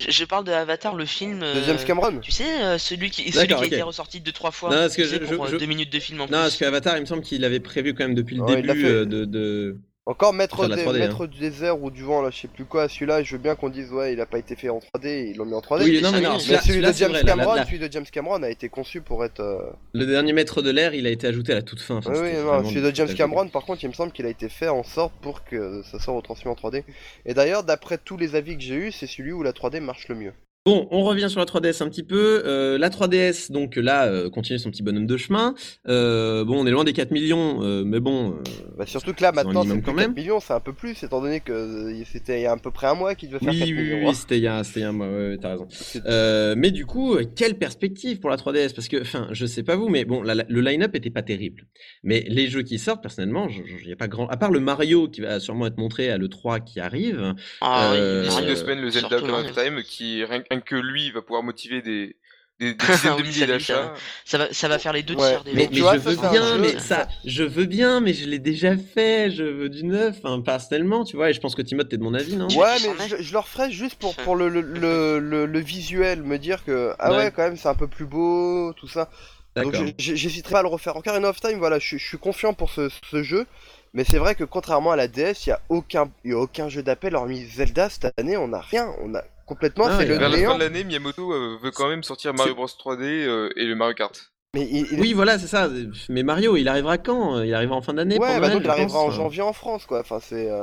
[0.00, 1.40] Je, je parle de Avatar, le film.
[1.40, 2.18] de euh, James Cameron.
[2.20, 4.70] Tu sais, euh, celui qui, celui qui a été ressorti deux trois fois.
[4.70, 6.64] Non, parce que je- pour, je- euh, deux minutes de film en Non, parce plus.
[6.64, 9.04] que Avatar, il me semble qu'il avait prévu quand même depuis le Ouais, début euh,
[9.04, 9.76] de-
[10.06, 12.88] Encore maître, des- 3D, maître du désert ou du vent, là, je sais plus quoi.
[12.88, 15.36] Celui-là, je veux bien qu'on dise, ouais, il a pas été fait en 3D, ils
[15.36, 15.84] l'ont mis en 3D.
[15.84, 18.42] Oui, non, mais non, Mais celui de James vrai, Cameron, la- celui de James Cameron
[18.42, 19.40] a été conçu pour être.
[19.40, 21.96] euh, le dernier maître de l'air, il a été ajouté à la toute fin.
[21.96, 24.48] Enfin, Oui, non, celui de James Cameron, par contre, il me semble qu'il a été
[24.48, 26.82] fait en sorte pour que ça soit retransmis en 3D.
[27.26, 30.08] Et d'ailleurs, d'après tous les avis que j'ai eu, c'est celui où la 3D marche
[30.08, 30.32] le mieux.
[30.66, 32.42] Bon, on revient sur la 3DS un petit peu.
[32.44, 35.54] Euh, la 3DS, donc là, euh, continue son petit bonhomme de chemin.
[35.88, 38.32] Euh, bon, on est loin des 4 millions, euh, mais bon.
[38.32, 38.42] euh,
[38.76, 40.14] Bah, surtout que là, maintenant, c'est minimum plus quand 4 même.
[40.14, 42.88] millions, c'est un peu plus, étant donné que c'était il y a à peu près
[42.88, 43.96] un mois qu'il devait faire oui, 4 oui, millions.
[44.00, 44.12] oui, hein.
[44.12, 45.66] c'était il y a, c'était il y a un mois, ouais, ouais, t'as raison.
[46.04, 49.76] Euh, mais du coup, quelle perspective pour la 3DS Parce que, enfin, je sais pas
[49.76, 51.68] vous, mais bon, la- la- le line-up était pas terrible.
[52.02, 53.48] Mais les jeux qui sortent, personnellement,
[53.82, 54.26] il y a pas grand.
[54.28, 57.34] À part le Mario qui va sûrement être montré à l'E3 qui arrive.
[57.62, 59.20] Ah Euh, oui, D'ici deux semaines, le Zelda
[59.54, 62.16] Time, qui rien, que lui va pouvoir motiver des,
[62.58, 63.94] des, des dizaines de milliers d'achats.
[64.24, 65.98] Ça va, ça va faire les deux Ouais, tiers des Mais, mais tu vois, je
[65.98, 69.30] veux bien, mais ça, je veux bien, mais je l'ai déjà fait.
[69.30, 71.30] Je veux du neuf, hein, personnellement, tu vois.
[71.30, 72.48] Et je pense que Timothée, t'es de mon avis, non?
[72.48, 76.22] Ouais, mais je, je le referais juste pour, pour le, le, le, le- le visuel,
[76.22, 77.32] me dire que, ah ouais, Ouais.
[77.34, 79.10] quand même, c'est un peu plus beau, tout ça.
[79.56, 80.94] Donc j'hésiterai pas à le refaire.
[80.96, 83.46] Ocarina of Time, voilà, je, suis- je suis confiant pour ce, ce jeu.
[83.94, 86.38] Mais c'est vrai que contrairement à la DS, il y a aucun, il y a
[86.38, 88.36] aucun jeu d'appel hormis Zelda cette année.
[88.36, 90.54] On a rien, on a complètement Ah c'est le Vers la fin néant.
[90.54, 93.94] de l'année, Miyamoto euh, veut quand même sortir Mario Bros 3D euh, et le Mario
[93.94, 94.32] Kart.
[94.54, 95.68] Mais il, il- Oui, voilà, c'est ça.
[96.08, 97.42] Mais Mario, il arrivera quand?
[97.42, 100.00] Il arrivera en fin d'année ouais, bah donc il arrivera en janvier en France, quoi.
[100.00, 100.50] Enfin, c'est.
[100.50, 100.62] euh,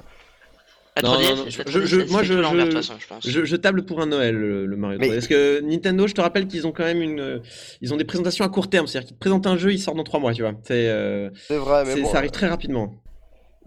[1.03, 4.65] Non, 3DS, non, non, je- 3DS, je- moi, je- je- table pour un Noël, le,
[4.65, 5.13] le Mario Mais- 3D.
[5.15, 7.41] Parce que Nintendo, je te rappelle qu'ils ont quand même une.
[7.81, 8.87] Ils ont des présentations à court terme.
[8.87, 10.53] C'est-à-dire qu'ils te présentent un jeu, il sort dans 3 mois, tu vois.
[10.63, 12.09] C'est, euh, C'est vrai, mais bon.
[12.09, 12.95] ça arrive très rapidement.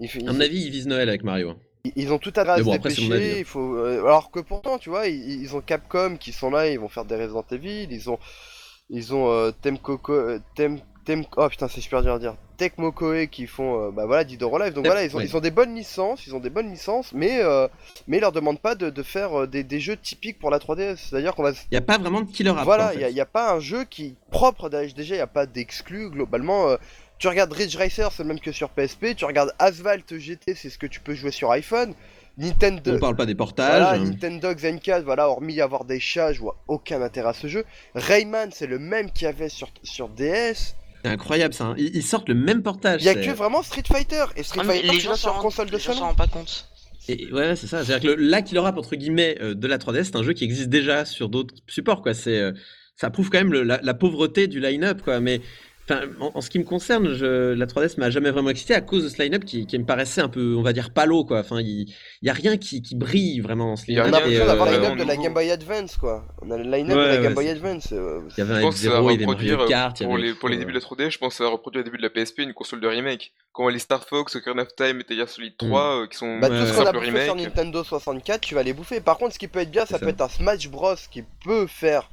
[0.03, 1.55] il fait- À mon avis, ils visent Noël avec Mario.
[1.97, 3.37] Ils- ont tout à se bon, après, mon dépêcher, hein.
[3.39, 3.75] il faut...
[3.77, 6.89] euh, alors que pourtant, tu vois, ils, ils ont Capcom qui sont là, ils vont
[6.89, 8.19] faire des Resident Evil, ils ont,
[8.91, 12.93] ils ont euh, Temcoco, euh, Tem, Tem, oh putain, c'est super dur à dire, Tecmo
[12.93, 15.35] Koei qui font, euh, bah voilà, Dead or Alive, donc Tem- voilà, ils ont, ils
[15.37, 17.67] ont des bonnes licences, ils ont des bonnes licences, mais, euh,
[18.07, 20.59] mais ils leur demandent pas de, de faire euh, des, des jeux typiques pour la
[20.59, 22.65] 3DS, c'est-à-dire qu'on va, Il n'y a pas vraiment de killer app.
[22.65, 23.13] voilà, en il fait.
[23.15, 26.77] n'y a, pas un jeu qui propre déjà, il n'y a pas d'exclus globalement.
[27.21, 29.15] Tu regardes Ridge Racer, c'est le même que sur PSP.
[29.17, 31.95] Tu regardes Asphalt GT, c'est ce que tu peux jouer sur iPhone.
[32.39, 33.83] Nintendo, On parle pas des portages.
[33.83, 37.65] voilà, Nintendo Zenka, voilà, hormis avoir des chats, je vois aucun intérêt à ce jeu.
[37.95, 40.75] Rayman, c'est le même qu'il y avait sur, sur DS.
[41.05, 41.65] C'est incroyable ça.
[41.65, 41.75] hein.
[41.77, 43.03] Ils, sortent le même portage.
[43.03, 44.25] Il y a que vraiment Street Fighter.
[44.37, 46.07] Et Street Ah, Fighter, les gens s'en sur console de les s'en salon.
[46.07, 46.67] rendent pas compte.
[47.09, 47.85] Et ouais, c'est ça.
[47.85, 50.33] C'est-à-dire que le, la killer app entre guillemets euh, de la 3DS, c'est un jeu
[50.33, 52.15] qui existe déjà sur d'autres supports, quoi.
[52.15, 52.53] C'est, euh,
[52.97, 55.21] ça prouve quand même le- la, la pauvreté du line-up, quoi.
[55.21, 55.41] Mais
[55.91, 58.81] enfin, en, en ce qui me concerne, je, la 3DS m'a jamais vraiment excité à
[58.81, 61.41] cause de ce line-up qui, qui me paraissait un peu, on va dire, palo, quoi.
[61.41, 64.03] Enfin, il il y a rien qui, qui brille vraiment dans ce Il y a
[64.03, 64.21] On line-up.
[64.23, 65.17] a l'impression d'avoir le line-up de la.
[65.17, 66.25] Game Boy Advance, quoi.
[66.43, 67.89] On a le line-up Ouais, de la ouais, Game Boy Advance.
[67.93, 69.57] euh, Il y avait Je un pense que ça va F0, il y avait reproduire
[69.59, 71.33] Mario Kart, il y pour avait les, pour les débuts de la 3D, je pense
[71.35, 73.33] que ça va reproduire au début de la PSP une console de remake.
[73.53, 76.49] Quand les Star Fox, Ocarina of Time, Metal Gear Solid 3, euh, qui sont Bah,
[76.49, 77.35] Ouais, tout ce qu'on a bouffé sur.
[77.37, 79.01] Nintendo 64, tu vas les bouffer.
[79.01, 80.11] Par contre, ce qui peut être bien, ça, peut ça.
[80.13, 82.09] être un Smash Bros qui peut faire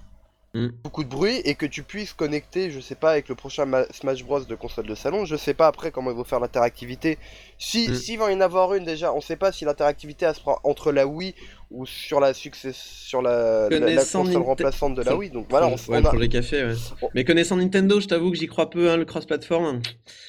[0.58, 0.70] Mm.
[0.84, 3.86] beaucoup de bruit et que tu puisses connecter, je sais pas, avec le prochain Ma-
[3.92, 5.26] Smash Bros de console de salon.
[5.26, 7.18] Je sais pas après comment ils vont faire l'interactivité.
[7.60, 7.94] Si, Mm.
[7.96, 10.60] s'il va y en avoir une déjà, on sait pas si l'interactivité elle se prend
[10.64, 11.36] entre la Wii
[11.70, 15.32] ou sur la succès, sur la, la, console remplaçante de la Wii.
[15.32, 16.10] Donc voilà, on, ouais, on le a.
[16.10, 16.74] projet café, ouais.
[17.02, 19.82] on- Mais connaissant Nintendo, je t'avoue que j'y crois peu, hein, le cross-platform.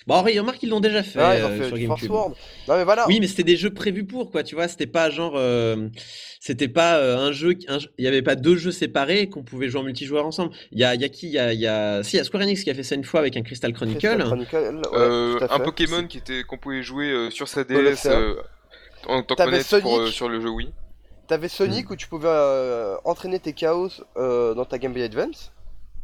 [0.06, 2.10] Bon, remarque, ils l'ont déjà fait ont euh, fait sur GameCube.
[2.10, 2.34] World.
[2.66, 3.06] Non mais voilà.
[3.06, 5.34] Oui, mais c'était des jeux prévus pour, quoi, tu vois, c'était pas genre...
[5.36, 5.88] euh,
[6.40, 7.54] c'était pas euh, un jeu...
[7.98, 10.52] Il y avait pas deux jeux séparés qu'on pouvait jouer en multijoueur ensemble.
[10.72, 11.26] Il y a, il y a qui?
[11.28, 12.02] Il y a, y a...
[12.02, 13.72] Si, il y a Square Enix qui a fait ça une fois avec un Crystal
[13.72, 13.98] Chronicle.
[14.00, 15.58] Crystal Chronicle, ouais, Euh, un.
[15.60, 18.34] Pokémon qui était qu'on pouvait jouer euh, sur sa DS euh,
[19.06, 20.12] en tant que manette pour, Sonic.
[20.12, 20.72] sur le jeu Wii.
[21.28, 25.52] T'avais Sonic où tu pouvais euh, entraîner tes chaos euh, dans ta Game Boy Advance.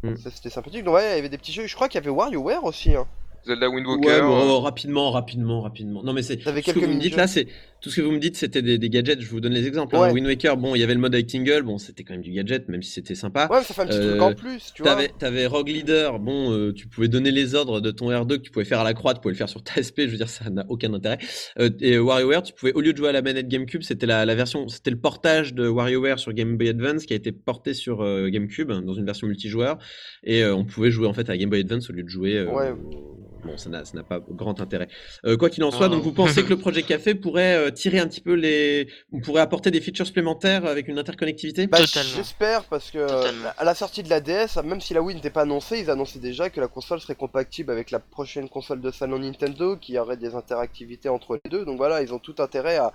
[0.03, 0.17] Mm.
[0.17, 0.85] Ça c'était sympathique.
[0.85, 1.67] Donc ouais, il y avait des petits jeux.
[1.67, 2.95] Je crois qu'il y avait WarioWare aussi.
[2.95, 3.07] Hein.
[3.47, 4.21] Zelda Wind Ouais, Walker.
[4.23, 6.03] bon, rapidement, rapidement, rapidement.
[6.03, 6.37] Non, mais c'est.
[6.39, 7.47] Tout ce que vous me dites là, c'est.
[7.81, 9.21] Tout ce que vous me dites, c'était des, des gadgets.
[9.21, 9.95] Je vous donne les exemples.
[9.97, 10.01] hein.
[10.05, 10.13] Ouais.
[10.13, 11.63] Wind Waker, bon, il y avait le mode avec Tingle.
[11.63, 13.47] Bon, c'était quand même du gadget, même si c'était sympa.
[13.51, 14.93] Ouais, mais ça fait un petit truc Euh, en plus, tu vois.
[14.93, 18.43] T'avais, t'avais Rogue Leader, bon, euh, tu pouvais donner les ordres de ton R2 que
[18.43, 20.17] tu pouvais faire à la croix, tu pouvais le faire sur ta SP, je veux
[20.17, 21.19] dire, ça n'a aucun intérêt.
[21.59, 24.25] Euh, et WarioWare, tu pouvais, au lieu de jouer à la manette GameCube, c'était la,
[24.25, 27.75] la version, c'était le portage de WarioWare sur Game Boy Advance qui a été porté
[27.75, 29.77] sur euh, GameCube dans une version multijoueur,
[30.23, 32.39] et euh, on pouvait jouer en fait à Game Boy Advance au lieu de jouer.
[32.39, 32.73] euh, Ouais.
[33.45, 34.89] Bon, ça n'a, pas grand intérêt.
[35.27, 35.91] Euh, quoi qu'il en soit, Oh.
[35.91, 39.21] donc vous pensez que le projet Café pourrait euh, tirer un petit peu les, on
[39.21, 41.67] pourrait apporter des features supplémentaires avec une interconnectivité?
[41.67, 43.47] Bah, j'espère parce que Totalement.
[43.47, 45.91] euh, à la sortie de la DS, même si la Wii n'était pas annoncée, ils
[45.91, 49.99] annonçaient déjà que la console serait compatible avec la prochaine console de salon Nintendo, qui
[49.99, 51.65] aurait des interactivités entre les deux.
[51.65, 52.93] Donc voilà, ils ont tout intérêt à,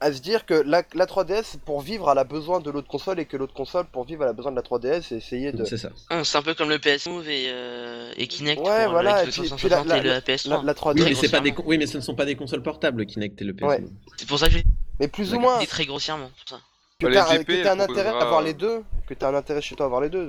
[0.00, 3.18] à, se dire que la, la 3DS pour vivre, elle a besoin de l'autre console
[3.18, 5.64] et que l'autre console pour vivre, elle a besoin de la 3DS et essayer de.
[5.64, 5.90] C'est ça.
[6.10, 9.22] Ah, c'est un peu comme le PS Move et, euh, et Kinect Ouais, pour voilà,
[9.24, 10.48] le et puis- la- 360 et la- le PS3.
[10.50, 11.02] La, la 3DS.
[11.02, 13.40] Oui, mais c'est pas des, oui, mais ce ne sont pas des consoles portables Kinect
[13.42, 13.62] et le PS.
[13.64, 13.84] Ouais.
[14.16, 14.58] C'est pour ça que je
[15.00, 16.28] Mais plus ou moins, très grossièrement.
[16.28, 16.62] pour ça.
[17.00, 19.84] que Bah, t'as un intérêt à avoir les deux, que t'as un intérêt chez toi
[19.84, 20.28] à avoir les deux,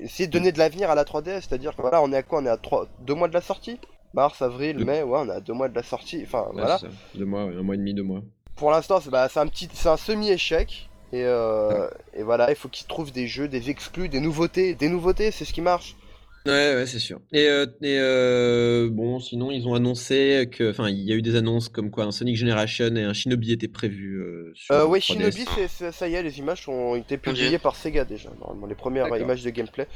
[0.00, 2.40] essayer de donner de l'avenir à la 3DS, c'est-à-dire que voilà, on est à quoi?
[2.40, 3.78] On est à 3, deux mois de la sortie?
[4.14, 4.84] Mars, avril, Deux.
[4.84, 6.78] mai, ouais, on est à deux mois de la sortie, enfin Ouais, voilà.
[7.14, 8.20] Deux mois, ouais, un mois et demi, deux mois.
[8.56, 12.56] Pour l'instant, c'est bah, c'est un petit, c'est un semi-échec, et, euh, et voilà, il
[12.56, 15.96] faut qu'ils trouvent des jeux, des exclus, des nouveautés, des nouveautés, c'est ce qui marche.
[16.44, 17.20] Ouais, ouais, c'est sûr.
[17.32, 21.22] Et, euh, et euh, bon, sinon, ils ont annoncé que, enfin, il y a eu
[21.22, 24.86] des annonces comme quoi un Sonic Generation et un Shinobi étaient prévus euh, sur Euh,
[24.86, 25.00] 3DS.
[25.00, 25.44] Shinobi,
[25.92, 29.42] ça y est, les images ont été publiées par Sega déjà, normalement, les premières images
[29.44, 29.86] de gameplay.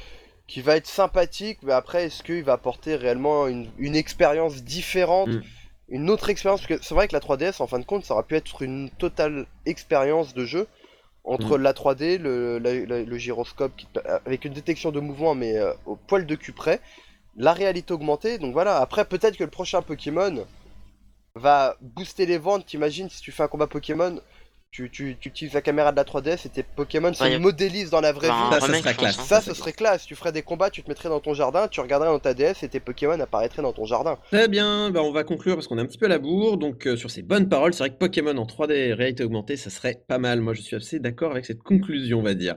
[0.47, 5.29] Qui va être sympathique, mais après, est-ce qu'il va apporter réellement une, une expérience différente
[5.29, 5.43] Mm.
[5.89, 8.14] Une autre expérience Parce que c'est vrai que la 3DS, en fin de compte, ça
[8.14, 10.66] aurait pu être une totale expérience de jeu
[11.24, 13.87] entre la 3D, le, la- la- le gyroscope, qui
[14.24, 16.80] avec une détection de mouvement, mais euh, au poil de cul près,
[17.37, 18.39] la réalité augmentée.
[18.39, 20.45] Donc voilà, après, peut-être que le prochain Pokémon
[21.34, 22.66] va booster les ventes.
[22.66, 24.20] T'imagines si tu fais un combat Pokémon,
[24.77, 27.89] tu, tu, tu utilises la caméra de la 3DS et tes Pokémon se Ouais, modélisent
[27.89, 28.61] dans la vraie Enfin, vie.
[28.61, 29.18] Ça, ça serait classe.
[29.18, 29.22] hein.
[29.27, 30.05] Ça, ce serait classe.
[30.05, 32.62] Tu ferais des combats, tu te mettrais dans ton jardin, tu regarderais dans ta DS
[32.62, 34.18] et tes Pokémon apparaîtraient dans ton jardin.
[34.31, 36.59] Très bien, bah on va conclure parce qu'on est un petit peu à la bourre.
[36.59, 39.70] Donc, euh, sur ces bonnes paroles, c'est vrai que Pokémon en 3D réalité augmentée, ça
[39.70, 40.41] serait pas mal.
[40.43, 42.55] Moi, je suis assez d'accord avec cette conclusion, on va dire.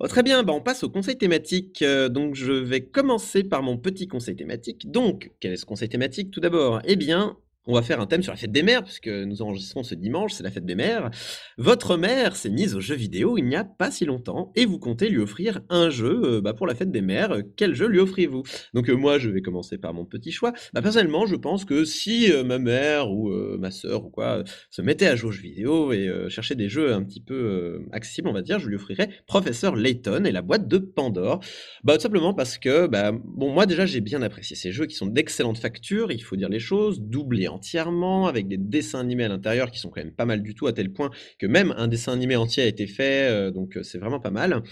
[0.00, 1.80] Oh, très bien, bah on passe au conseil thématique.
[1.82, 4.90] Euh, donc, je vais commencer par mon petit conseil thématique.
[4.90, 6.80] Donc, quel est ce conseil thématique tout d'abord?
[6.84, 7.36] Eh bien,
[7.66, 10.32] on va faire un thème sur la fête des mères, puisque nous enregistrons ce dimanche,
[10.32, 11.10] c'est la fête des mères.
[11.56, 14.78] Votre mère s'est mise aux jeux vidéo il n'y a pas si longtemps et vous
[14.78, 17.38] comptez lui offrir un jeu euh, bah, pour la fête des mères.
[17.56, 18.42] Quel jeu lui offrez-vous
[18.74, 20.52] Donc euh, moi, je vais commencer par mon petit choix.
[20.74, 24.82] Bah, personnellement, je pense que si euh, ma mère ou ma sœur ou quoi se
[24.82, 28.32] mettait à jouer aux jeux vidéo et cherchait des jeux un petit peu accessibles, on
[28.32, 31.40] va dire, je lui offrirais Professeur Layton et la boîte de Pandore.
[31.82, 34.94] Bah, tout simplement parce que, bah, bon, moi déjà, j'ai bien apprécié ces jeux qui
[34.94, 39.28] sont d'excellente facture, il faut dire les choses, doublés entièrement, avec des dessins animés à
[39.28, 41.88] l'intérieur qui sont quand même pas mal du tout, à tel point que même un
[41.88, 44.62] dessin animé entier a été fait, euh, donc euh, c'est vraiment pas mal.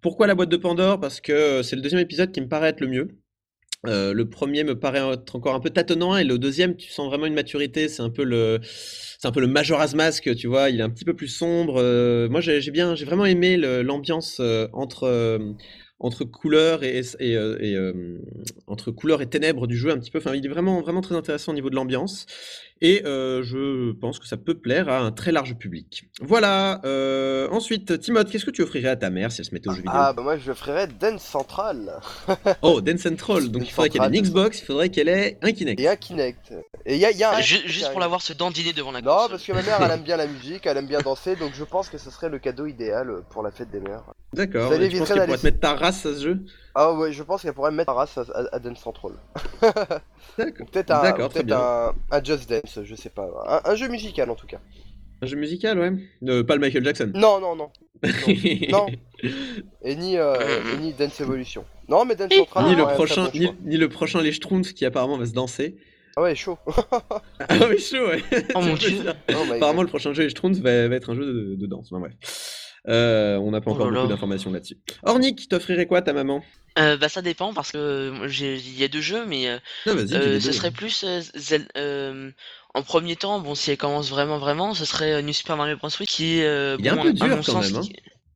[0.00, 0.98] Pourquoi la boîte de Pandore?
[0.98, 3.08] Parce que euh, c'est le deuxième épisode qui me paraît être le mieux.
[3.84, 7.24] Le premier me paraît être encore un peu tâtonnant et le deuxième tu sens vraiment
[7.24, 10.80] une maturité c'est un peu le c'est un peu le Majora's Mask tu vois il
[10.80, 11.82] est un petit peu plus sombre
[12.28, 14.38] moi j'ai bien j'ai vraiment aimé l'ambiance
[14.74, 15.40] entre
[16.00, 18.18] entre couleurs et, euh, euh,
[18.66, 20.18] entre couleurs et ténèbres du jeu un petit peu.
[20.18, 22.26] Enfin il est vraiment vraiment très intéressant au niveau de l'ambiance
[22.82, 27.48] et euh, je pense que ça peut plaire à un très large public voilà euh,
[27.50, 29.78] ensuite Timothée qu'est-ce que tu offrirais à ta mère si elle se mettait aux jeux
[29.82, 29.92] vidéo?
[29.94, 32.00] Ah, bah moi je ferais Dance Central
[32.62, 33.44] Oh, Dance Central.
[33.48, 34.24] Donc Dance il faudrait qu'elle ait une.
[34.24, 35.80] Xbox, il faudrait qu'elle ait un Kinect.
[35.80, 36.52] et un Kinect.
[36.86, 37.40] Et il y a, y a un.
[37.40, 39.30] Ju- juste pour l'avoir se dandiner devant la Non, console.
[39.30, 41.64] parce que ma mère elle aime bien la musique, elle aime bien danser, donc je
[41.64, 44.02] pense que ce serait le cadeau idéal pour la fête des mères.
[44.32, 44.68] D'accord.
[44.68, 46.20] Vous allez Et Tu penses éviter qu'elle d'aller- pourrait te mettre ta race à ce
[46.22, 46.38] jeu?
[46.74, 49.12] Ah ouais, je pense qu'elle pourrait mettre sa race à, à- à Dance Central.
[50.38, 50.66] D'accord.
[50.70, 51.58] Peut-être un, bien.
[51.58, 53.28] un, un Just Dance, je sais pas.
[53.64, 54.60] Un, un jeu musical en tout cas.
[55.22, 55.92] Un jeu musical, ouais.
[56.28, 57.10] Euh, pas le Michael Jackson.
[57.14, 57.70] Non, non, non.
[58.70, 58.86] Non.
[59.82, 60.34] Et ni, euh,
[60.72, 61.64] et ni Dance Evolution.
[61.88, 62.64] Non, mais Dance Central.
[62.66, 65.76] ni, le ouais, prochain, bon ni, le prochain Les Schtroumpfs qui apparemment va se danser.
[66.16, 66.58] Ah ouais, chaud.
[67.48, 68.22] Ah oui, chaud, ouais.
[68.54, 69.02] Oh mon dieu.
[69.30, 71.88] Oh Apparemment, le prochain jeu Les Schtroumpfs va, va être un jeu de, de danse.
[71.92, 72.14] Enfin, bref.
[72.88, 74.08] Euh, on n'a pas Oh encore là beaucoup là.
[74.08, 74.78] d'informations là-dessus.
[75.02, 76.42] Ornick, t'offrirais quoi à ta maman?
[76.78, 79.90] Euh, bah ça dépend parce que euh, il y a deux jeux mais euh, Ah,
[80.12, 82.30] euh, ce serait plus euh, Zel- euh,
[82.74, 85.88] en premier temps bon si elle commence vraiment vraiment ce serait New Super Mario Bros
[85.98, 87.88] Wii qui est euh, Il est un bon, peu dur, quand sens, même, hein.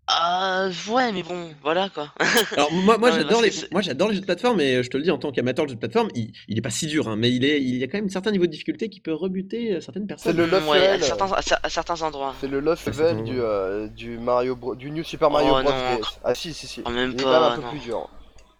[0.07, 2.13] Ah ouais mais bon voilà quoi.
[2.57, 5.03] Alors moi, moi j'adore les, moi j'adore les jeux de plateforme et je te le
[5.03, 7.17] dis en tant qu'amateur de jeux de plateforme, il, il est pas si dur, hein,
[7.17, 9.15] mais il est, il y a quand même un certain niveau de difficulté qui peut
[9.15, 10.33] rebuter euh, certaines personnes.
[10.33, 11.05] C'est le Love ouais, à Level.
[11.05, 12.35] certains, à cer- à certains endroits.
[12.41, 15.73] C'est le Level du, euh, du Mario Bros, du New Super Mario Oh, Bros.
[15.73, 16.01] non.
[16.23, 16.83] Ah si si si.
[16.85, 17.71] Oh, même Il est pas, quand même un peu non.
[17.71, 18.09] plus dur.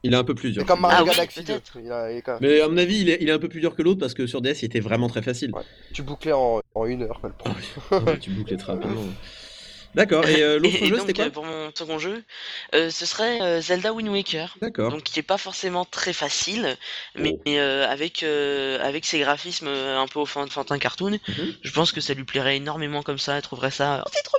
[0.03, 0.63] Il est un peu plus dur.
[0.63, 1.45] C'est comme Mario Ah oui, Galaxy 2.
[1.45, 1.79] peut-être.
[1.83, 3.39] Il a- il est quand même- Mais à mon avis, il est, il est un
[3.39, 5.51] peu plus dur que l'autre parce que sur DS, il était vraiment très facile.
[5.55, 5.63] Ouais.
[5.93, 7.21] Tu bouclais en, en une heure.
[7.21, 8.05] quoi, le premier.
[8.13, 9.03] Ouais, tu bouclais très rapidement.
[9.95, 12.23] D'accord, et euh, l'autre jeu, c'était quoi euh, pour mon second jeu,
[12.75, 14.57] euh, ce serait euh, Zelda Wind Waker.
[14.61, 14.91] D'accord.
[14.91, 16.77] Donc, qui est pas forcément très facile,
[17.17, 17.43] mais, Oh.
[17.47, 21.55] mais, euh, avec, euh, avec ses graphismes un peu au fin- fantin cartoon, Mhm.
[21.63, 23.37] je pense que ça lui plairait énormément comme ça.
[23.37, 24.03] Elle trouverait ça.
[24.07, 24.39] Oh, c'est trop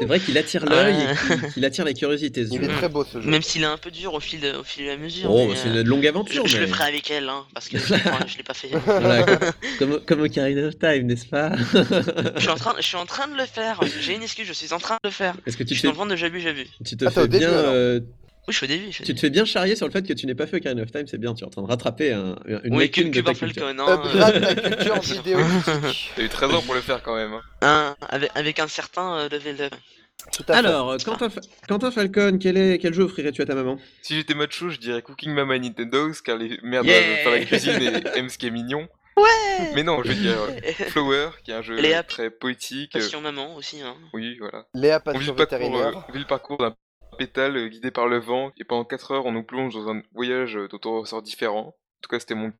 [0.00, 0.96] C'est vrai qu'il attire l'œil
[1.54, 2.44] qu'il attire la curiosité.
[2.44, 2.68] ce Il jeu.
[2.70, 3.28] est très beau ce jeu.
[3.30, 5.30] Même s'il est un peu dur au fil de, au fil de la mesure.
[5.30, 6.46] Oh, c'est une longue je, aventure.
[6.46, 7.94] je le ferai avec elle, hein, parce que je,
[8.26, 8.68] je l'ai pas fait.
[8.84, 9.24] Voilà,
[9.78, 11.52] comme, comme Ocarina of Time, n'est-ce pas?
[12.36, 13.80] Je, suis en train, je suis en train de le faire.
[14.00, 15.34] J'ai une excuse, je suis en train de le faire.
[15.46, 16.66] Est-ce que Je tu te suis dans fais, le ventre de Jabu Jabu.
[16.84, 17.72] tu te Ah, t'es fais bien, alors.
[17.74, 18.00] euh,
[18.48, 20.26] Oui, je je suis au tu te fais bien charrier sur le fait que tu
[20.26, 21.32] n'aies pas fait Ocarina of Time, c'est bien.
[21.34, 23.38] Tu es en train de rattraper un, une Oui, lacune que, de que ta par
[23.38, 23.66] culture.
[23.66, 26.10] Falcon, Upgrade euh, la culture vidéoludique.
[26.16, 27.32] T'as eu 13 ans pour le faire quand même.
[27.34, 27.42] hein.
[27.62, 29.74] hein, avec, avec un certain euh, level up.
[30.48, 33.76] Alors, euh, Quentin, Fa- Quentin Falcon, quel, est, quel jeu offrirais-tu à ta maman?
[34.02, 37.16] Si j'étais macho, je dirais Cooking Mama Nintendo, car les mères Yeah.
[37.22, 38.86] faire la cuisine et aiment ce qui est mignon.
[39.22, 40.60] Ouais Mais non, je veux dire euh,
[40.90, 42.02] Flower, qui est un jeu Léa.
[42.02, 42.94] très poétique.
[42.96, 43.80] euh, Passion maman aussi.
[43.82, 43.96] Hein.
[44.12, 44.66] Oui, voilà.
[44.74, 46.74] Léa On vit Passion le parcours, euh, on vit le parcours d'un
[47.18, 50.02] pétale euh, guidé par le vent, et pendant 4 heures, on nous plonge dans un
[50.14, 51.68] voyage euh, dont on ressort différent.
[51.68, 52.56] En tout cas, c'était mon cas.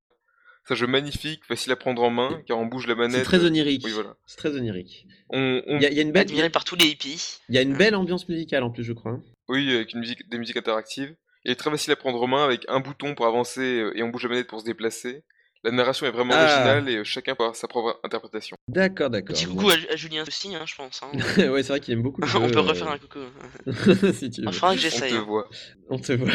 [0.69, 3.17] C'est un jeu magnifique, facile à prendre en main, car on bouge la manette.
[3.17, 3.83] C'est très euh, onirique.
[3.85, 4.15] Oui, voilà.
[4.27, 5.09] C'est très onirique.
[5.31, 7.39] On, y, a- il y a une belle, Admiré par tous les hippies.
[7.49, 9.11] il y a une belle ambiance musicale en plus, je crois.
[9.13, 9.23] hein.
[9.49, 11.17] Oui, avec une musique, des musiques interactives.
[11.45, 14.05] Il est très facile à prendre en main, avec un bouton pour avancer, euh, et
[14.05, 15.25] on bouge la manette pour se déplacer.
[15.65, 16.43] La narration est vraiment Ah.
[16.45, 18.57] originale, et chacun peut avoir sa propre interprétation.
[18.69, 19.35] D'accord, d'accord.
[19.37, 21.01] Petit coucou à, à Julien aussi, hein, je pense.
[21.03, 21.11] hein.
[21.53, 23.21] ouais, c'est vrai qu'il aime beaucoup le On peut euh, refaire un coucou.
[24.13, 24.49] si tu veux.
[24.49, 25.13] Il faudra que On j'essaye.
[25.13, 25.49] te voit.
[25.89, 26.31] On te voit.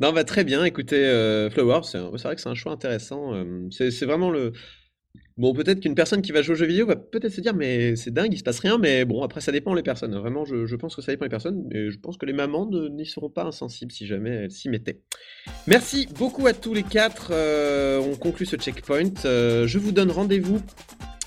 [0.00, 0.64] non, bah très bien.
[0.64, 3.34] Écoutez, euh, Flower, c'est vrai que c'est un choix intéressant.
[3.34, 4.52] euh, c'est vraiment le.
[5.38, 7.94] Bon, peut-être qu'une personne qui va jouer aux jeux vidéo va peut-être se dire, mais
[7.94, 8.76] c'est dingue, il se passe rien.
[8.76, 10.14] Mais bon, après, ça dépend les personnes.
[10.16, 11.68] Vraiment, je, pense que ça dépend les personnes.
[11.72, 15.00] Et je pense que les mamans n'y seront pas insensibles si jamais elles s'y mettaient.
[15.68, 17.30] Merci beaucoup à tous les quatre.
[17.32, 19.24] euh, on conclut ce checkpoint.
[19.24, 20.60] Euh, je vous donne rendez-vous.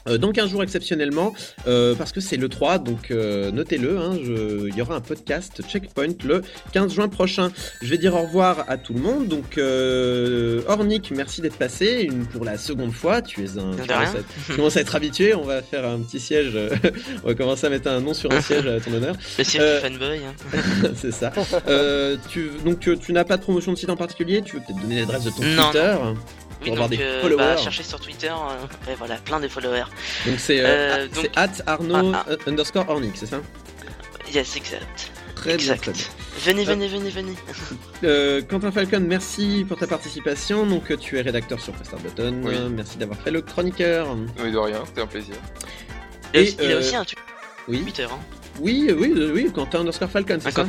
[0.07, 1.33] Euh, dans 15 jours exceptionnellement,
[1.67, 5.01] euh, parce que c'est le 3, donc euh, notez-le, hein, je- il y aura un
[5.01, 6.41] podcast Checkpoint le
[6.73, 7.51] 15 juin prochain.
[7.81, 9.27] Je vais dire au revoir à tout le monde.
[9.27, 13.21] Donc, euh, Ornick, merci d'être passé une, pour la seconde fois.
[13.21, 13.71] Tu es un.
[13.71, 15.33] Tu commences, à être, tu commences à être habitué.
[15.35, 16.57] On va faire un petit siège.
[17.23, 19.15] on va commencer à mettre un nom sur un siège à ton honneur.
[19.37, 20.19] Le du fanboy.
[20.25, 20.91] hein.
[20.95, 21.31] C'est ça.
[21.67, 24.41] Euh, tu, donc, tu, tu n'as pas de promotion de site en particulier?
[24.41, 25.95] Tu veux peut-être donner l'adresse de ton Non, Twitter?
[26.61, 27.37] Oui, avoir donc des euh, followers.
[27.37, 28.29] bah, cherchez sur Twitter.
[28.29, 29.85] euh, et voilà, plein de followers.
[30.25, 33.41] Donc, c'est euh, Euh, at- c'est at Arnaud Ah, euh, underscore Ornick, c'est ça
[34.33, 35.11] Yes, exact.
[35.35, 35.89] Très bien, exact.
[35.89, 36.03] bien.
[36.45, 37.33] Venez, venez, venez, venez.
[38.03, 40.65] Euh, Quentin Falcon, merci pour ta participation.
[40.65, 42.41] Donc, tu es rédacteur sur Press Start Button.
[42.43, 42.55] Oui.
[42.71, 44.15] Merci d'avoir fait le chroniqueur.
[44.43, 45.35] Mais de rien, c'était un plaisir.
[46.33, 47.05] Il, a Et, aussi- il a aussi un
[47.67, 48.03] Oui, Twitter.
[48.05, 48.19] Hein.
[48.59, 50.65] oui, oui, oui, Quentin underscore Falcon, c'est ça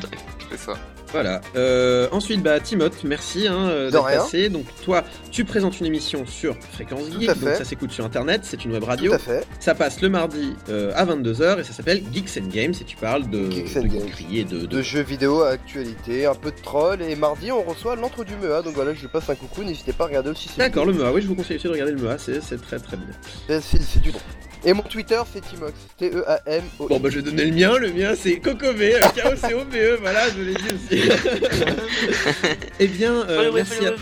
[0.51, 0.75] C'est ça.
[1.13, 1.41] Voilà.
[1.57, 4.49] Euh, ensuite, bah, Timoth, merci hein, euh, d'être passé.
[4.49, 7.29] Donc, toi, tu présentes une émission sur Fréquence Tout Geek.
[7.41, 8.41] Donc, ça s'écoute sur Internet.
[8.45, 9.13] C'est une web Tout radio.
[9.13, 9.47] à fait.
[9.61, 12.73] Ça passe le mardi euh, à 22h et ça s'appelle Geeks and Games.
[12.81, 14.01] Et tu parles de, Geeks and de Games.
[14.09, 17.03] geekerie et de, de- De jeux vidéo à actualité, un peu de troll.
[17.03, 18.63] Et mardi, on reçoit l'entre du MEA.
[18.63, 19.63] Donc voilà, je passe un coucou.
[19.65, 20.49] N'hésitez pas à regarder aussi.
[20.57, 20.93] D'accord, le.
[20.95, 21.13] MEA.
[21.13, 22.17] Oui, je vous conseille aussi de regarder le MEA.
[22.19, 23.61] C'est très très bien.
[23.61, 24.19] C'est du bon.
[24.65, 25.73] Et mon Twitter, c'est Timox.
[25.73, 26.89] E T-E-A-M-O.
[26.89, 27.77] Bon, bah, je vais donner le mien.
[27.79, 28.95] Le mien, c'est Cocové.
[29.17, 29.99] K-O-C-O-V-E.
[30.01, 31.11] Voilà, je l'ai dit aussi.
[32.81, 33.93] eh bien, euh, merci, à,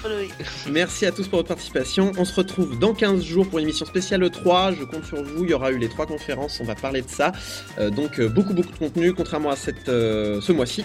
[0.70, 2.12] merci à tous pour votre participation.
[2.18, 4.76] On se retrouve dans 15 jours pour une émission spéciale E3.
[4.78, 5.44] Je compte sur vous.
[5.44, 6.58] Il y aura eu les trois conférences.
[6.60, 7.32] On va parler de ça.
[7.78, 10.84] Euh, donc, euh, beaucoup, beaucoup de contenu, contrairement à cette, euh, ce mois-ci.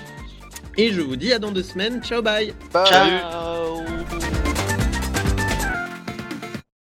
[0.78, 2.02] Et je vous dis à dans deux semaines.
[2.04, 2.54] Ciao, bye.
[2.74, 2.88] Bye.
[2.88, 3.84] Ciao.